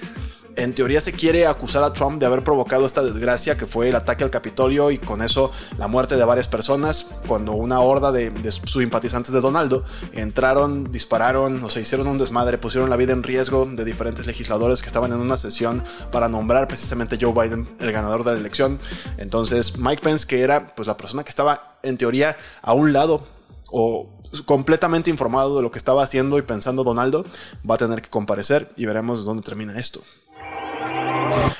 en 0.56 0.74
teoría 0.74 1.02
se 1.02 1.14
quiere 1.14 1.48
acusar 1.48 1.84
a 1.84 1.94
Trump 1.94 2.20
de 2.20 2.26
haber 2.26 2.44
provocado 2.44 2.86
esta 2.86 3.02
desgracia 3.02 3.58
que 3.58 3.66
fue 3.66 3.90
el 3.90 3.96
ataque 3.96 4.24
al 4.24 4.30
Capitolio 4.30 4.92
y 4.92 4.98
con 4.98 5.22
eso 5.22 5.52
la 5.78 5.88
muerte 5.88 6.16
de 6.16 6.26
varias 6.26 6.48
personas 6.48 7.08
cuando 7.28 7.54
una 7.54 7.80
horda 7.80 8.12
de, 8.12 8.32
simpatizantes 8.66 9.34
de 9.34 9.42
Donaldo 9.42 9.84
entraron, 10.14 10.92
dispararon, 10.92 11.64
o 11.64 11.70
se 11.70 11.82
hicieron 11.82 12.08
un 12.08 12.18
desmadre, 12.18 12.58
pusieron 12.58 12.90
la 12.90 12.98
vida 12.98 13.14
en 13.14 13.24
riesgo 13.24 13.66
de 13.66 13.86
diferentes 13.86 14.28
legisladores 14.28 14.82
que 14.82 14.88
estaban 14.88 15.12
en 15.14 15.20
una 15.20 15.38
sesión 15.38 15.84
para 16.12 16.30
nombrar 16.30 16.68
precisamente 16.68 17.18
Joe 17.20 17.34
Biden 17.34 17.70
el 17.80 17.92
ganador 17.92 18.24
de 18.24 18.34
la 18.34 18.40
elección. 18.40 18.80
Entonces 19.18 19.78
Mike 19.78 20.02
Pence, 20.02 20.28
que 20.28 20.42
era 20.42 20.76
pues 20.76 20.88
la 20.88 20.98
persona 20.98 21.24
que 21.24 21.30
estaba 21.30 21.78
en 21.84 21.98
teoría 21.98 22.38
a 22.62 22.74
un 22.74 22.94
lado 22.94 23.24
o 23.72 24.10
completamente 24.46 25.10
informado 25.10 25.58
de 25.58 25.62
lo 25.62 25.72
que 25.72 25.78
estaba 25.78 26.04
haciendo 26.04 26.38
y 26.38 26.42
pensando 26.42 26.84
Donaldo, 26.84 27.26
va 27.70 27.76
a 27.76 27.78
tener 27.78 28.02
que 28.02 28.10
comparecer 28.10 28.72
y 28.76 28.86
veremos 28.86 29.26
dónde 29.26 29.44
termina 29.44 29.80
esto. 29.80 30.02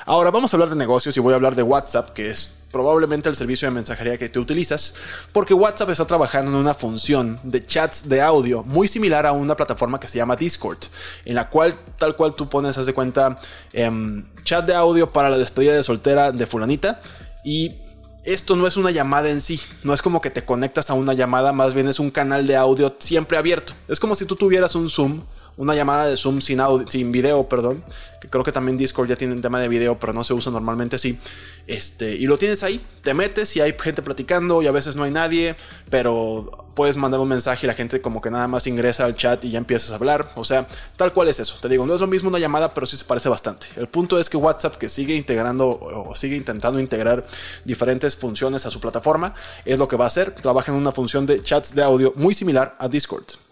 Ahora 0.06 0.30
vamos 0.30 0.52
a 0.52 0.56
hablar 0.56 0.68
de 0.68 0.76
negocios 0.76 1.16
y 1.16 1.20
voy 1.20 1.32
a 1.32 1.36
hablar 1.36 1.54
de 1.54 1.62
WhatsApp, 1.62 2.10
que 2.10 2.28
es 2.28 2.58
probablemente 2.70 3.28
el 3.28 3.36
servicio 3.36 3.68
de 3.68 3.72
mensajería 3.72 4.18
que 4.18 4.28
tú 4.28 4.40
utilizas, 4.40 4.94
porque 5.32 5.54
WhatsApp 5.54 5.90
está 5.90 6.06
trabajando 6.06 6.50
en 6.50 6.56
una 6.56 6.74
función 6.74 7.38
de 7.42 7.64
chats 7.64 8.08
de 8.08 8.20
audio 8.20 8.64
muy 8.64 8.88
similar 8.88 9.26
a 9.26 9.32
una 9.32 9.56
plataforma 9.56 10.00
que 10.00 10.08
se 10.08 10.18
llama 10.18 10.36
Discord, 10.36 10.78
en 11.24 11.36
la 11.36 11.48
cual 11.48 11.78
tal 11.96 12.16
cual 12.16 12.34
tú 12.34 12.48
pones, 12.48 12.76
haz 12.76 12.86
de 12.86 12.92
cuenta, 12.92 13.38
em, 13.72 14.24
chat 14.42 14.66
de 14.66 14.74
audio 14.74 15.10
para 15.12 15.30
la 15.30 15.38
despedida 15.38 15.74
de 15.74 15.82
soltera 15.82 16.32
de 16.32 16.46
fulanita 16.46 17.00
y 17.44 17.76
esto 18.24 18.56
no 18.56 18.66
es 18.66 18.76
una 18.76 18.90
llamada 18.90 19.30
en 19.30 19.40
sí, 19.40 19.60
no 19.82 19.94
es 19.94 20.02
como 20.02 20.20
que 20.20 20.30
te 20.30 20.44
conectas 20.44 20.90
a 20.90 20.94
una 20.94 21.12
llamada, 21.12 21.52
más 21.52 21.74
bien 21.74 21.88
es 21.88 21.98
un 21.98 22.10
canal 22.10 22.46
de 22.46 22.56
audio 22.56 22.96
siempre 22.98 23.38
abierto. 23.38 23.74
Es 23.86 24.00
como 24.00 24.14
si 24.14 24.24
tú 24.24 24.34
tuvieras 24.34 24.74
un 24.74 24.90
Zoom 24.90 25.22
una 25.56 25.74
llamada 25.74 26.06
de 26.06 26.16
Zoom 26.16 26.40
sin, 26.40 26.60
audio, 26.60 26.88
sin 26.88 27.12
video, 27.12 27.48
perdón, 27.48 27.84
que 28.20 28.28
creo 28.28 28.44
que 28.44 28.52
también 28.52 28.76
Discord 28.76 29.08
ya 29.08 29.16
tiene 29.16 29.34
un 29.34 29.42
tema 29.42 29.60
de 29.60 29.68
video, 29.68 29.98
pero 29.98 30.12
no 30.12 30.24
se 30.24 30.34
usa 30.34 30.50
normalmente 30.50 30.96
así. 30.96 31.18
Este, 31.66 32.14
y 32.14 32.26
lo 32.26 32.36
tienes 32.36 32.62
ahí, 32.62 32.84
te 33.02 33.14
metes 33.14 33.56
y 33.56 33.60
hay 33.60 33.74
gente 33.78 34.02
platicando 34.02 34.62
y 34.62 34.66
a 34.66 34.72
veces 34.72 34.96
no 34.96 35.04
hay 35.04 35.10
nadie, 35.10 35.56
pero 35.90 36.66
puedes 36.74 36.96
mandar 36.96 37.20
un 37.20 37.28
mensaje 37.28 37.66
y 37.66 37.68
la 37.68 37.74
gente 37.74 38.00
como 38.00 38.20
que 38.20 38.30
nada 38.30 38.48
más 38.48 38.66
ingresa 38.66 39.04
al 39.04 39.16
chat 39.16 39.44
y 39.44 39.50
ya 39.50 39.58
empiezas 39.58 39.92
a 39.92 39.94
hablar. 39.94 40.30
O 40.34 40.44
sea, 40.44 40.66
tal 40.96 41.12
cual 41.12 41.28
es 41.28 41.38
eso. 41.40 41.56
Te 41.60 41.68
digo, 41.68 41.86
no 41.86 41.94
es 41.94 42.00
lo 42.00 42.06
mismo 42.06 42.28
una 42.28 42.38
llamada, 42.38 42.74
pero 42.74 42.86
sí 42.86 42.96
se 42.96 43.04
parece 43.04 43.28
bastante. 43.28 43.66
El 43.76 43.88
punto 43.88 44.18
es 44.18 44.28
que 44.28 44.36
WhatsApp, 44.36 44.76
que 44.76 44.88
sigue 44.88 45.14
integrando 45.14 45.68
o 45.68 46.14
sigue 46.14 46.36
intentando 46.36 46.80
integrar 46.80 47.24
diferentes 47.64 48.16
funciones 48.16 48.66
a 48.66 48.70
su 48.70 48.80
plataforma, 48.80 49.34
es 49.64 49.78
lo 49.78 49.88
que 49.88 49.96
va 49.96 50.04
a 50.04 50.08
hacer. 50.08 50.34
Trabaja 50.34 50.72
en 50.72 50.78
una 50.78 50.92
función 50.92 51.26
de 51.26 51.42
chats 51.42 51.74
de 51.74 51.82
audio 51.82 52.12
muy 52.16 52.34
similar 52.34 52.76
a 52.78 52.88
Discord. 52.88 53.43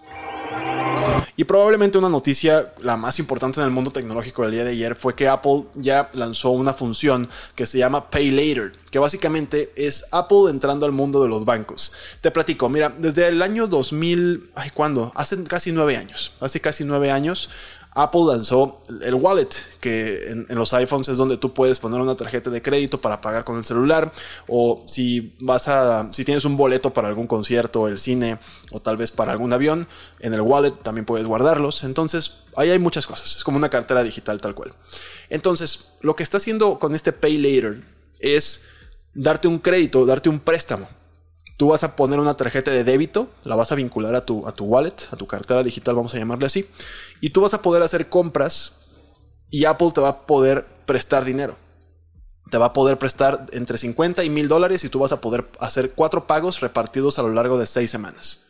Y 1.34 1.44
probablemente 1.44 1.96
una 1.96 2.10
noticia, 2.10 2.72
la 2.82 2.96
más 2.96 3.18
importante 3.18 3.58
en 3.58 3.66
el 3.66 3.72
mundo 3.72 3.90
tecnológico 3.90 4.42
del 4.42 4.52
día 4.52 4.64
de 4.64 4.72
ayer, 4.72 4.94
fue 4.94 5.14
que 5.14 5.28
Apple 5.28 5.64
ya 5.74 6.10
lanzó 6.12 6.50
una 6.50 6.74
función 6.74 7.28
que 7.54 7.66
se 7.66 7.78
llama 7.78 8.10
Pay 8.10 8.30
Later, 8.30 8.74
que 8.90 8.98
básicamente 8.98 9.72
es 9.74 10.04
Apple 10.12 10.50
entrando 10.50 10.84
al 10.84 10.92
mundo 10.92 11.22
de 11.22 11.30
los 11.30 11.44
bancos. 11.46 11.92
Te 12.20 12.30
platico, 12.30 12.68
mira, 12.68 12.94
desde 12.96 13.28
el 13.28 13.40
año 13.40 13.66
2000, 13.66 14.50
ay, 14.54 14.70
¿cuándo? 14.74 15.10
Hace 15.14 15.42
casi 15.44 15.72
nueve 15.72 15.96
años, 15.96 16.32
hace 16.40 16.60
casi 16.60 16.84
nueve 16.84 17.10
años, 17.10 17.48
Apple 17.94 18.22
lanzó 18.26 18.80
el 19.02 19.14
wallet, 19.14 19.50
que 19.80 20.30
en, 20.30 20.46
los 20.50 20.72
iPhones 20.72 21.08
es 21.08 21.18
donde 21.18 21.36
tú 21.36 21.52
puedes 21.52 21.78
poner 21.78 22.00
una 22.00 22.16
tarjeta 22.16 22.48
de 22.48 22.62
crédito 22.62 23.00
para 23.00 23.20
pagar 23.20 23.44
con 23.44 23.58
el 23.58 23.64
celular, 23.66 24.12
o 24.48 24.82
si 24.86 25.36
vas 25.40 25.68
a, 25.68 26.08
si 26.12 26.24
tienes 26.24 26.46
un 26.46 26.56
boleto 26.56 26.94
para 26.94 27.08
algún 27.08 27.26
concierto, 27.26 27.88
el 27.88 27.98
cine, 27.98 28.38
o 28.70 28.80
tal 28.80 28.96
vez 28.96 29.10
para 29.10 29.32
algún 29.32 29.52
avión, 29.52 29.86
en 30.20 30.32
el 30.32 30.40
wallet 30.40 30.72
también 30.82 31.04
puedes 31.04 31.26
guardarlos. 31.26 31.84
Entonces, 31.84 32.44
ahí 32.56 32.70
hay 32.70 32.78
muchas 32.78 33.06
cosas. 33.06 33.36
Es 33.36 33.44
como 33.44 33.58
una 33.58 33.68
cartera 33.68 34.02
digital 34.02 34.40
tal 34.40 34.54
cual. 34.54 34.72
Entonces, 35.28 35.90
lo 36.00 36.16
que 36.16 36.22
está 36.22 36.38
haciendo 36.38 36.78
con 36.78 36.94
este 36.94 37.12
Pay 37.12 37.38
Later 37.38 37.82
es 38.20 38.64
darte 39.12 39.48
un 39.48 39.58
crédito, 39.58 40.06
darte 40.06 40.30
un 40.30 40.40
préstamo. 40.40 40.88
Tú 41.62 41.68
vas 41.68 41.84
a 41.84 41.94
poner 41.94 42.18
una 42.18 42.36
tarjeta 42.36 42.72
de 42.72 42.82
débito, 42.82 43.28
la 43.44 43.54
vas 43.54 43.70
a 43.70 43.76
vincular 43.76 44.16
a 44.16 44.26
tu, 44.26 44.48
a 44.48 44.50
tu 44.50 44.64
wallet, 44.64 44.96
a 45.12 45.16
tu 45.16 45.28
cartera 45.28 45.62
digital, 45.62 45.94
vamos 45.94 46.12
a 46.12 46.18
llamarle 46.18 46.46
así, 46.46 46.68
y 47.20 47.30
tú 47.30 47.40
vas 47.40 47.54
a 47.54 47.62
poder 47.62 47.84
hacer 47.84 48.08
compras 48.08 48.80
y 49.48 49.64
Apple 49.64 49.92
te 49.94 50.00
va 50.00 50.08
a 50.08 50.26
poder 50.26 50.66
prestar 50.86 51.24
dinero. 51.24 51.56
Te 52.50 52.58
va 52.58 52.66
a 52.66 52.72
poder 52.72 52.98
prestar 52.98 53.46
entre 53.52 53.78
50 53.78 54.24
y 54.24 54.30
1000 54.30 54.48
dólares 54.48 54.82
y 54.82 54.88
tú 54.88 54.98
vas 54.98 55.12
a 55.12 55.20
poder 55.20 55.48
hacer 55.60 55.92
cuatro 55.92 56.26
pagos 56.26 56.58
repartidos 56.58 57.20
a 57.20 57.22
lo 57.22 57.32
largo 57.32 57.56
de 57.56 57.68
seis 57.68 57.92
semanas. 57.92 58.40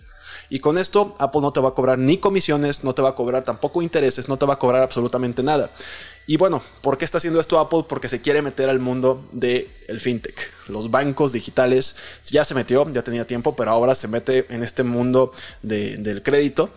Y 0.49 0.61
con 0.61 0.79
esto 0.79 1.15
Apple 1.19 1.43
no 1.43 1.53
te 1.53 1.61
va 1.61 1.69
a 1.69 1.75
cobrar 1.75 1.99
ni 1.99 2.17
comisiones, 2.17 2.83
no 2.83 2.95
te 2.95 3.03
va 3.03 3.11
a 3.11 3.15
cobrar 3.15 3.45
tampoco 3.45 3.83
intereses, 3.83 4.27
no 4.31 4.39
te 4.39 4.47
va 4.47 4.55
a 4.55 4.59
cobrar 4.59 4.83
absolutamente 4.83 5.43
nada. 5.43 5.69
Y 6.27 6.37
bueno, 6.37 6.63
¿por 6.83 6.99
qué 6.99 7.05
está 7.05 7.19
haciendo 7.19 7.41
esto 7.41 7.59
Apple? 7.59 7.85
Porque 7.89 8.09
se 8.09 8.21
quiere 8.21 8.43
meter 8.43 8.69
al 8.69 8.79
mundo 8.79 9.29
del 9.33 9.69
el 9.89 10.01
fintech. 10.01 10.51
Los 10.69 10.91
bancos 10.91 11.33
digitales 11.33 11.97
ya 12.31 12.45
se 12.45 12.55
metió, 12.55 12.89
ya 12.93 13.03
tenía 13.03 13.27
tiempo, 13.27 13.57
pero 13.57 13.73
ahora 13.73 13.95
se 13.95 14.09
mete 14.09 14.47
en 14.51 14.63
este 14.63 14.85
mundo 14.85 15.33
del 15.63 16.23
crédito. 16.23 16.71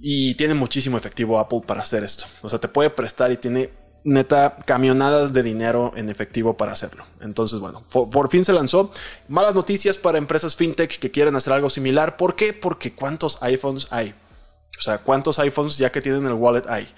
Y 0.00 0.34
tiene 0.34 0.54
muchísimo 0.54 0.98
efectivo 0.98 1.38
Apple 1.38 1.62
para 1.66 1.82
hacer 1.82 2.02
esto. 2.02 2.24
O 2.42 2.48
sea, 2.48 2.58
te 2.58 2.68
puede 2.68 2.90
prestar 2.90 3.30
y 3.32 3.36
tiene 3.36 3.70
neta 4.04 4.56
camionadas 4.66 5.32
de 5.32 5.42
dinero 5.42 5.92
en 5.94 6.08
efectivo 6.08 6.56
para 6.56 6.72
hacerlo. 6.72 7.04
Entonces, 7.20 7.60
bueno, 7.60 7.82
por, 7.88 8.28
fin 8.28 8.44
se 8.44 8.52
lanzó. 8.52 8.90
Malas 9.28 9.54
noticias 9.54 9.96
para 9.96 10.18
empresas 10.18 10.56
fintech 10.56 10.98
que 10.98 11.10
quieren 11.10 11.36
hacer 11.36 11.52
algo 11.52 11.70
similar. 11.70 12.16
¿Por 12.16 12.34
qué? 12.34 12.52
Porque 12.52 12.94
¿cuántos 12.94 13.38
iPhones 13.42 13.86
hay? 13.90 14.14
O 14.78 14.82
sea, 14.82 14.98
¿cuántos 14.98 15.38
iPhones 15.38 15.78
ya 15.78 15.92
que 15.92 16.00
tienen 16.00 16.24
el 16.26 16.32
wallet 16.32 16.66
hay? 16.68 16.88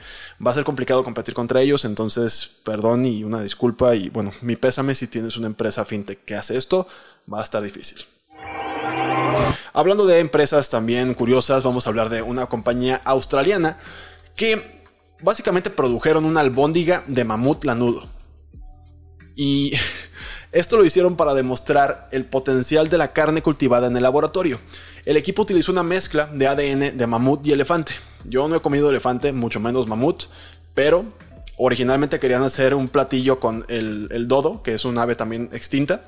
Va 0.45 0.50
a 0.50 0.54
ser 0.54 0.64
complicado 0.64 1.04
competir 1.04 1.35
contra 1.35 1.61
ellos, 1.61 1.85
entonces 1.85 2.61
perdón 2.64 3.04
y 3.04 3.25
una 3.25 3.40
disculpa 3.40 3.95
y 3.95 4.09
bueno, 4.09 4.33
mi 4.40 4.57
pésame 4.57 4.95
si 4.95 5.07
tienes 5.07 5.37
una 5.37 5.49
empresa 5.49 5.85
fintech 5.85 6.25
que 6.25 6.35
hace 6.35 6.57
esto, 6.57 6.87
va 7.33 7.40
a 7.40 7.45
estar 7.45 7.62
difícil. 7.62 7.99
Hablando 9.73 10.07
de 10.07 10.21
empresas 10.21 10.71
también 10.71 11.14
curiosas, 11.14 11.62
vamos 11.62 11.87
a 11.87 11.90
hablar 11.90 12.09
de 12.09 12.23
una 12.23 12.47
compañía 12.47 13.02
australiana 13.04 13.78
que 14.37 14.83
básicamente 15.21 15.71
produjeron 15.71 16.25
una 16.25 16.40
albóndiga 16.40 17.02
de 17.07 17.25
mamut 17.25 17.64
lanudo. 17.64 18.07
Y 19.37 19.73
esto 20.54 20.76
lo 20.76 20.84
hicieron 20.84 21.16
para 21.16 21.34
demostrar 21.34 22.08
el 22.12 22.25
potencial 22.25 22.88
de 22.88 22.96
la 22.96 23.12
carne 23.12 23.42
cultivada 23.42 23.88
en 23.88 23.96
el 23.96 24.04
laboratorio. 24.04 24.61
El 25.04 25.16
equipo 25.16 25.42
utilizó 25.42 25.73
una 25.73 25.82
mezcla 25.82 26.26
de 26.32 26.46
ADN 26.46 26.96
de 26.96 27.06
mamut 27.08 27.44
y 27.44 27.50
elefante. 27.50 27.92
Yo 28.25 28.46
no 28.46 28.54
he 28.54 28.61
comido 28.61 28.88
elefante, 28.88 29.32
mucho 29.32 29.58
menos 29.58 29.88
mamut, 29.88 30.26
pero 30.73 31.06
originalmente 31.56 32.20
querían 32.20 32.44
hacer 32.44 32.75
un 32.75 32.88
platillo 32.88 33.40
con 33.40 33.64
el, 33.68 34.28
dodo, 34.28 34.62
que 34.62 34.75
es 34.75 34.84
un 34.84 34.96
ave 34.96 35.16
también 35.16 35.50
extinta 35.52 36.02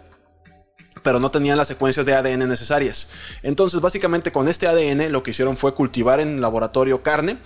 pero 1.03 1.21
no 1.21 1.31
tenían 1.31 1.59
las 1.59 1.69
secuencias 1.69 2.05
de 2.05 2.15
ADN 2.15 2.49
necesarias. 2.49 3.11
Entonces, 3.43 3.81
básicamente 3.81 4.33
con 4.33 4.49
este 4.49 4.67
ADN 4.67 5.13
lo 5.13 5.23
que 5.23 5.33
hicieron 5.33 5.57
fue 5.57 5.75
cultivar 5.75 6.19
en 6.19 6.41
laboratorio 6.41 7.03
carne 7.03 7.37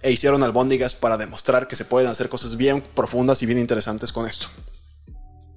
e 0.00 0.10
hicieron 0.10 0.42
albóndigas 0.42 0.94
para 0.94 1.18
demostrar 1.18 1.68
que 1.68 1.76
se 1.76 1.84
pueden 1.84 2.08
hacer 2.08 2.30
cosas 2.30 2.56
bien 2.56 2.82
profundas 2.94 3.42
y 3.42 3.46
bien 3.46 3.58
interesantes 3.58 4.12
con 4.12 4.26
esto. 4.26 4.46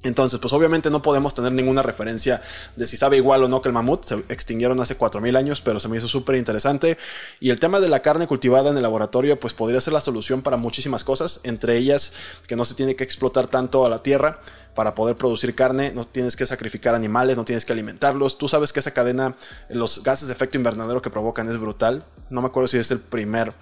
Entonces, 0.04 0.40
pues 0.40 0.52
obviamente 0.54 0.90
no 0.90 1.02
podemos 1.02 1.34
tener 1.34 1.54
ninguna 1.54 1.82
referencia 1.82 2.42
de 2.76 2.88
si 2.88 2.98
sabe 2.98 3.18
igual 3.18 3.44
o 3.44 3.48
no 3.48 3.62
que 3.62 3.70
el 3.70 3.74
mamut. 3.74 4.04
Se 4.04 4.16
extinguieron 4.30 4.80
hace 4.82 4.98
4.000 4.98 5.38
años, 5.38 5.62
pero 5.62 5.80
se 5.80 5.88
me 5.88 5.98
hizo 5.98 6.08
súper 6.08 6.36
interesante. 6.36 6.98
Y 7.40 7.50
el 7.50 7.60
tema 7.60 7.80
de 7.80 7.88
la 7.88 8.02
carne 8.02 8.28
cultivada 8.28 8.70
en 8.70 8.78
el 8.78 8.84
laboratorio, 8.84 9.40
pues 9.40 9.54
podría 9.54 9.80
ser 9.82 9.94
la 9.94 10.02
solución 10.02 10.42
para 10.42 10.58
muchísimas 10.58 11.04
cosas, 11.04 11.40
entre 11.44 11.78
ellas 11.78 12.12
que 12.48 12.56
no 12.56 12.66
se 12.66 12.76
tiene 12.76 12.96
que 12.96 13.04
explotar 13.04 13.48
tanto 13.48 13.86
a 13.86 13.90
la 13.90 14.00
tierra 14.00 14.40
para 14.76 14.96
poder 14.96 15.16
producir 15.16 15.56
carne, 15.56 15.92
no 15.94 16.06
tienes 16.06 16.36
que 16.36 16.46
sacrificar 16.46 16.96
animales, 16.96 17.38
no 17.38 17.46
tienes 17.46 17.64
que 17.64 17.74
alimentarlos. 17.74 18.38
Tú 18.38 18.50
sabes 18.50 18.74
que 18.74 18.80
esa 18.80 18.92
cadena, 18.92 19.36
los 19.70 20.04
gases 20.04 20.28
de 20.28 20.34
efecto 20.34 20.58
invernadero 20.58 21.02
que 21.02 21.10
provocan 21.10 21.48
es 21.48 21.58
brutal. 21.58 22.04
No 22.30 22.42
me 22.42 22.48
acuerdo 22.48 22.68
si 22.68 22.78
es 22.78 22.92
el 22.92 23.00
primer... 23.00 23.54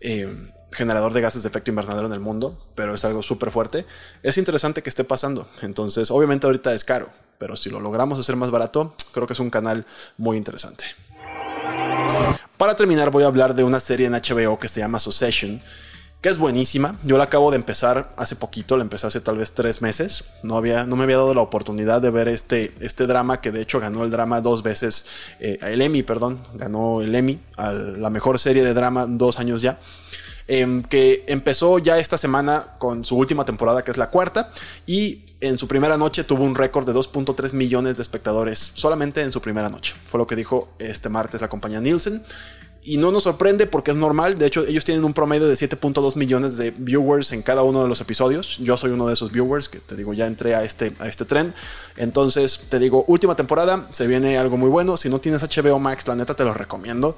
Eh, 0.00 0.52
generador 0.72 1.12
de 1.12 1.20
gases 1.20 1.42
de 1.42 1.48
efecto 1.48 1.70
invernadero 1.70 2.06
en 2.06 2.12
el 2.12 2.20
mundo, 2.20 2.58
pero 2.74 2.94
es 2.94 3.04
algo 3.04 3.22
súper 3.22 3.50
fuerte. 3.50 3.86
Es 4.22 4.38
interesante 4.38 4.82
que 4.82 4.90
esté 4.90 5.04
pasando. 5.04 5.48
Entonces, 5.62 6.10
obviamente 6.10 6.46
ahorita 6.46 6.72
es 6.72 6.84
caro, 6.84 7.10
pero 7.38 7.56
si 7.56 7.70
lo 7.70 7.80
logramos 7.80 8.18
hacer 8.18 8.36
más 8.36 8.50
barato, 8.50 8.94
creo 9.12 9.26
que 9.26 9.32
es 9.32 9.40
un 9.40 9.50
canal 9.50 9.86
muy 10.16 10.36
interesante. 10.36 10.84
Para 12.56 12.74
terminar, 12.74 13.10
voy 13.10 13.24
a 13.24 13.26
hablar 13.26 13.54
de 13.54 13.64
una 13.64 13.80
serie 13.80 14.06
en 14.06 14.12
HBO 14.12 14.58
que 14.58 14.68
se 14.68 14.80
llama 14.80 14.98
Succession, 14.98 15.60
que 16.20 16.28
es 16.28 16.36
buenísima. 16.36 16.98
Yo 17.02 17.16
la 17.16 17.24
acabo 17.24 17.50
de 17.50 17.56
empezar 17.56 18.12
hace 18.16 18.36
poquito, 18.36 18.76
la 18.76 18.82
empecé 18.82 19.06
hace 19.06 19.20
tal 19.20 19.38
vez 19.38 19.52
tres 19.52 19.80
meses. 19.80 20.24
No, 20.42 20.56
había, 20.56 20.84
no 20.84 20.96
me 20.96 21.04
había 21.04 21.16
dado 21.16 21.32
la 21.32 21.40
oportunidad 21.40 22.02
de 22.02 22.10
ver 22.10 22.28
este, 22.28 22.74
este 22.80 23.06
drama, 23.06 23.40
que 23.40 23.50
de 23.50 23.62
hecho 23.62 23.80
ganó 23.80 24.04
el 24.04 24.10
drama 24.10 24.42
dos 24.42 24.62
veces, 24.62 25.06
eh, 25.38 25.56
el 25.62 25.80
Emmy, 25.80 26.02
perdón, 26.02 26.38
ganó 26.54 27.00
el 27.00 27.14
Emmy, 27.14 27.40
a 27.56 27.72
la 27.72 28.10
mejor 28.10 28.38
serie 28.38 28.62
de 28.62 28.74
drama 28.74 29.06
dos 29.08 29.38
años 29.38 29.62
ya. 29.62 29.78
Em, 30.52 30.82
que 30.82 31.24
empezó 31.28 31.78
ya 31.78 32.00
esta 32.00 32.18
semana 32.18 32.74
con 32.78 33.04
su 33.04 33.16
última 33.16 33.44
temporada, 33.44 33.84
que 33.84 33.92
es 33.92 33.96
la 33.96 34.10
cuarta, 34.10 34.50
y 34.84 35.22
en 35.40 35.58
su 35.58 35.68
primera 35.68 35.96
noche 35.96 36.24
tuvo 36.24 36.42
un 36.42 36.56
récord 36.56 36.84
de 36.84 36.92
2.3 36.92 37.52
millones 37.52 37.94
de 37.96 38.02
espectadores, 38.02 38.72
solamente 38.74 39.20
en 39.20 39.30
su 39.30 39.40
primera 39.40 39.68
noche. 39.68 39.94
Fue 40.02 40.18
lo 40.18 40.26
que 40.26 40.34
dijo 40.34 40.70
este 40.80 41.08
martes 41.08 41.40
la 41.40 41.48
compañía 41.48 41.80
Nielsen. 41.80 42.24
Y 42.82 42.96
no 42.96 43.12
nos 43.12 43.24
sorprende 43.24 43.68
porque 43.68 43.92
es 43.92 43.96
normal. 43.96 44.38
De 44.38 44.46
hecho, 44.46 44.66
ellos 44.66 44.84
tienen 44.84 45.04
un 45.04 45.14
promedio 45.14 45.46
de 45.46 45.54
7.2 45.54 46.16
millones 46.16 46.56
de 46.56 46.72
viewers 46.72 47.30
en 47.30 47.42
cada 47.42 47.62
uno 47.62 47.82
de 47.82 47.88
los 47.88 48.00
episodios. 48.00 48.58
Yo 48.58 48.76
soy 48.76 48.90
uno 48.90 49.06
de 49.06 49.12
esos 49.12 49.30
viewers 49.30 49.68
que 49.68 49.78
te 49.78 49.94
digo, 49.94 50.14
ya 50.14 50.26
entré 50.26 50.56
a 50.56 50.64
este, 50.64 50.94
a 50.98 51.06
este 51.06 51.26
tren. 51.26 51.54
Entonces, 51.96 52.62
te 52.68 52.80
digo, 52.80 53.04
última 53.06 53.36
temporada, 53.36 53.86
se 53.92 54.08
viene 54.08 54.36
algo 54.36 54.56
muy 54.56 54.68
bueno. 54.68 54.96
Si 54.96 55.08
no 55.10 55.20
tienes 55.20 55.42
HBO 55.42 55.78
Max, 55.78 56.08
la 56.08 56.16
neta 56.16 56.34
te 56.34 56.42
lo 56.42 56.54
recomiendo 56.54 57.16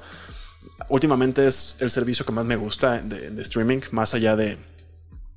últimamente 0.89 1.47
es 1.47 1.77
el 1.79 1.91
servicio 1.91 2.25
que 2.25 2.31
más 2.31 2.45
me 2.45 2.55
gusta 2.55 3.01
de, 3.01 3.41
streaming, 3.41 3.79
más 3.91 4.13
allá 4.13 4.35
de, 4.35 4.57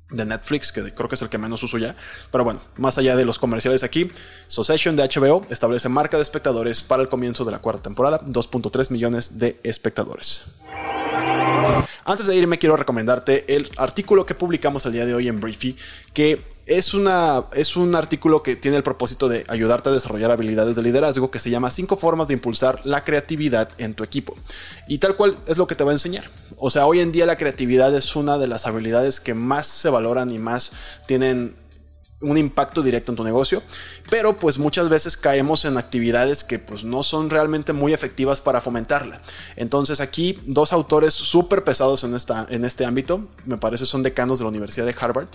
Netflix, 0.09 0.71
que 0.71 0.81
creo 0.93 1.09
que 1.09 1.15
es 1.15 1.21
el 1.21 1.27
que 1.27 1.37
menos 1.37 1.61
uso 1.63 1.77
ya. 1.77 1.93
Pero 2.31 2.45
bueno, 2.45 2.61
más 2.77 2.97
allá 2.97 3.17
de 3.17 3.25
los 3.25 3.39
comerciales 3.39 3.83
aquí, 3.83 4.09
Succession 4.47 4.95
de 4.95 5.03
HBO 5.03 5.45
establece 5.49 5.89
marca 5.89 6.15
de 6.15 6.23
espectadores 6.23 6.81
para 6.81 7.01
el 7.01 7.09
comienzo 7.09 7.43
de 7.43 7.51
la 7.51 7.59
cuarta 7.59 7.83
temporada, 7.83 8.21
2.3 8.21 8.89
millones 8.89 9.37
de 9.37 9.59
espectadores. 9.63 10.45
Antes 12.05 12.27
de 12.27 12.35
irme, 12.35 12.57
quiero 12.57 12.77
recomendarte 12.77 13.55
el 13.55 13.69
artículo 13.77 14.25
que 14.25 14.35
publicamos 14.35 14.85
el 14.85 14.93
día 14.93 15.05
de 15.05 15.13
hoy 15.13 15.27
en 15.27 15.39
Briefy, 15.39 15.75
que 16.13 16.41
es, 16.65 16.93
una, 16.93 17.45
es 17.53 17.75
un 17.75 17.95
artículo 17.95 18.43
que 18.43 18.55
tiene 18.55 18.77
el 18.77 18.83
propósito 18.83 19.29
de 19.29 19.45
ayudarte 19.47 19.89
a 19.89 19.91
desarrollar 19.93 20.31
habilidades 20.31 20.75
de 20.75 20.83
liderazgo 20.83 21.31
que 21.31 21.39
se 21.39 21.49
llama 21.49 21.71
5 21.71 21.95
formas 21.95 22.27
de 22.27 22.33
impulsar 22.33 22.81
la 22.85 23.03
creatividad 23.03 23.69
en 23.77 23.93
tu 23.93 24.03
equipo. 24.03 24.37
Y 24.87 24.99
tal 24.99 25.15
cual 25.15 25.37
es 25.47 25.57
lo 25.57 25.67
que 25.67 25.75
te 25.75 25.83
va 25.83 25.91
a 25.91 25.93
enseñar. 25.93 26.25
O 26.57 26.69
sea, 26.69 26.85
hoy 26.85 26.99
en 26.99 27.11
día 27.11 27.25
la 27.25 27.37
creatividad 27.37 27.95
es 27.95 28.15
una 28.15 28.37
de 28.37 28.47
las 28.47 28.65
habilidades 28.65 29.19
que 29.19 29.33
más 29.33 29.67
se 29.67 29.89
valoran 29.89 30.31
y 30.31 30.39
más 30.39 30.73
tienen 31.07 31.55
un 32.19 32.37
impacto 32.37 32.81
directo 32.81 33.11
en 33.11 33.15
tu 33.15 33.23
negocio, 33.23 33.61
pero 34.09 34.37
pues 34.37 34.57
muchas 34.57 34.89
veces 34.89 35.15
caemos 35.15 35.65
en 35.65 35.77
actividades 35.77 36.43
que 36.43 36.57
pues 36.57 36.83
no 36.83 37.03
son 37.03 37.29
realmente 37.29 37.73
muy 37.73 37.93
efectivas 37.93 38.41
para 38.41 38.59
fomentarla. 38.59 39.21
Entonces 39.55 39.99
aquí 39.99 40.39
dos 40.45 40.73
autores 40.73 41.13
súper 41.13 41.63
pesados 41.63 42.03
en, 42.03 42.15
esta, 42.15 42.47
en 42.49 42.65
este 42.65 42.85
ámbito, 42.85 43.27
me 43.45 43.57
parece 43.57 43.85
son 43.85 44.01
decanos 44.01 44.39
de 44.39 44.45
la 44.45 44.49
Universidad 44.49 44.87
de 44.87 44.95
Harvard, 44.99 45.27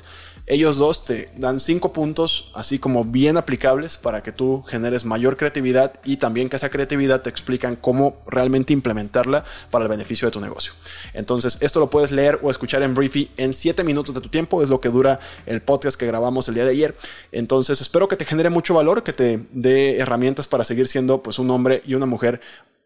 ellos 0.46 0.76
dos 0.76 1.04
te 1.04 1.30
dan 1.36 1.60
cinco 1.60 1.92
puntos 1.92 2.50
así 2.54 2.80
como 2.80 3.04
bien 3.04 3.36
aplicables 3.36 3.96
para 3.96 4.24
que 4.24 4.32
tú 4.32 4.64
generes 4.66 5.04
mayor 5.04 5.36
creatividad 5.36 6.00
y 6.04 6.16
también 6.16 6.48
que 6.48 6.56
esa 6.56 6.68
creatividad 6.68 7.22
te 7.22 7.30
explican 7.30 7.76
cómo 7.76 8.20
realmente 8.26 8.72
implementarla 8.72 9.44
para 9.70 9.84
el 9.84 9.88
beneficio 9.88 10.26
de 10.26 10.32
tu 10.32 10.40
negocio. 10.40 10.72
Entonces 11.14 11.58
esto 11.60 11.78
lo 11.78 11.90
puedes 11.90 12.10
leer 12.10 12.40
o 12.42 12.50
escuchar 12.50 12.82
en 12.82 12.94
Briefy 12.94 13.30
en 13.36 13.54
7 13.54 13.84
minutos 13.84 14.16
de 14.16 14.20
tu 14.20 14.30
tiempo, 14.30 14.62
es 14.62 14.68
lo 14.68 14.80
que 14.80 14.88
dura 14.88 15.20
el 15.46 15.62
podcast 15.62 15.96
que 15.96 16.06
grabamos 16.06 16.48
el 16.48 16.56
día 16.56 16.71
ayer. 16.72 16.96
Entonces 17.30 17.80
espero 17.80 18.08
que 18.08 18.16
te 18.16 18.24
genere 18.24 18.50
mucho 18.50 18.74
valor, 18.74 19.02
que 19.02 19.12
te 19.12 19.46
dé 19.52 19.98
herramientas 19.98 20.46
para 20.48 20.64
seguir 20.64 20.88
siendo 20.88 21.22
pues 21.22 21.38
un 21.38 21.50
hombre 21.50 21.82
y 21.86 21.94
una 21.94 22.06
mujer 22.06 22.40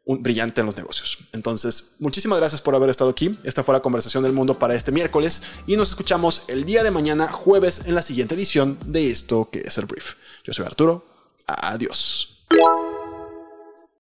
brillante 0.07 0.61
en 0.61 0.66
los 0.66 0.77
negocios. 0.77 1.18
Entonces, 1.33 1.94
muchísimas 1.99 2.38
gracias 2.38 2.62
por 2.62 2.75
haber 2.75 2.90
estado 2.90 3.11
aquí. 3.11 3.37
Esta 3.42 3.64
fue 3.64 3.75
la 3.75 3.81
conversación 3.81 4.22
del 4.22 4.33
mundo 4.33 4.59
para 4.59 4.75
este 4.75 4.92
miércoles 4.92 5.42
y 5.66 5.77
nos 5.77 5.88
escuchamos 5.88 6.44
el 6.49 6.64
día 6.64 6.85
de 6.85 6.92
mañana, 6.92 7.29
jueves, 7.29 7.83
en 7.87 7.94
la 7.94 8.03
siguiente 8.03 8.37
edición 8.37 8.79
de 8.87 9.11
esto 9.11 9.49
que 9.51 9.61
es 9.61 9.77
el 9.79 9.87
brief. 9.87 10.14
Yo 10.44 10.53
soy 10.53 10.64
Arturo. 10.64 11.05
Adiós. 11.46 12.44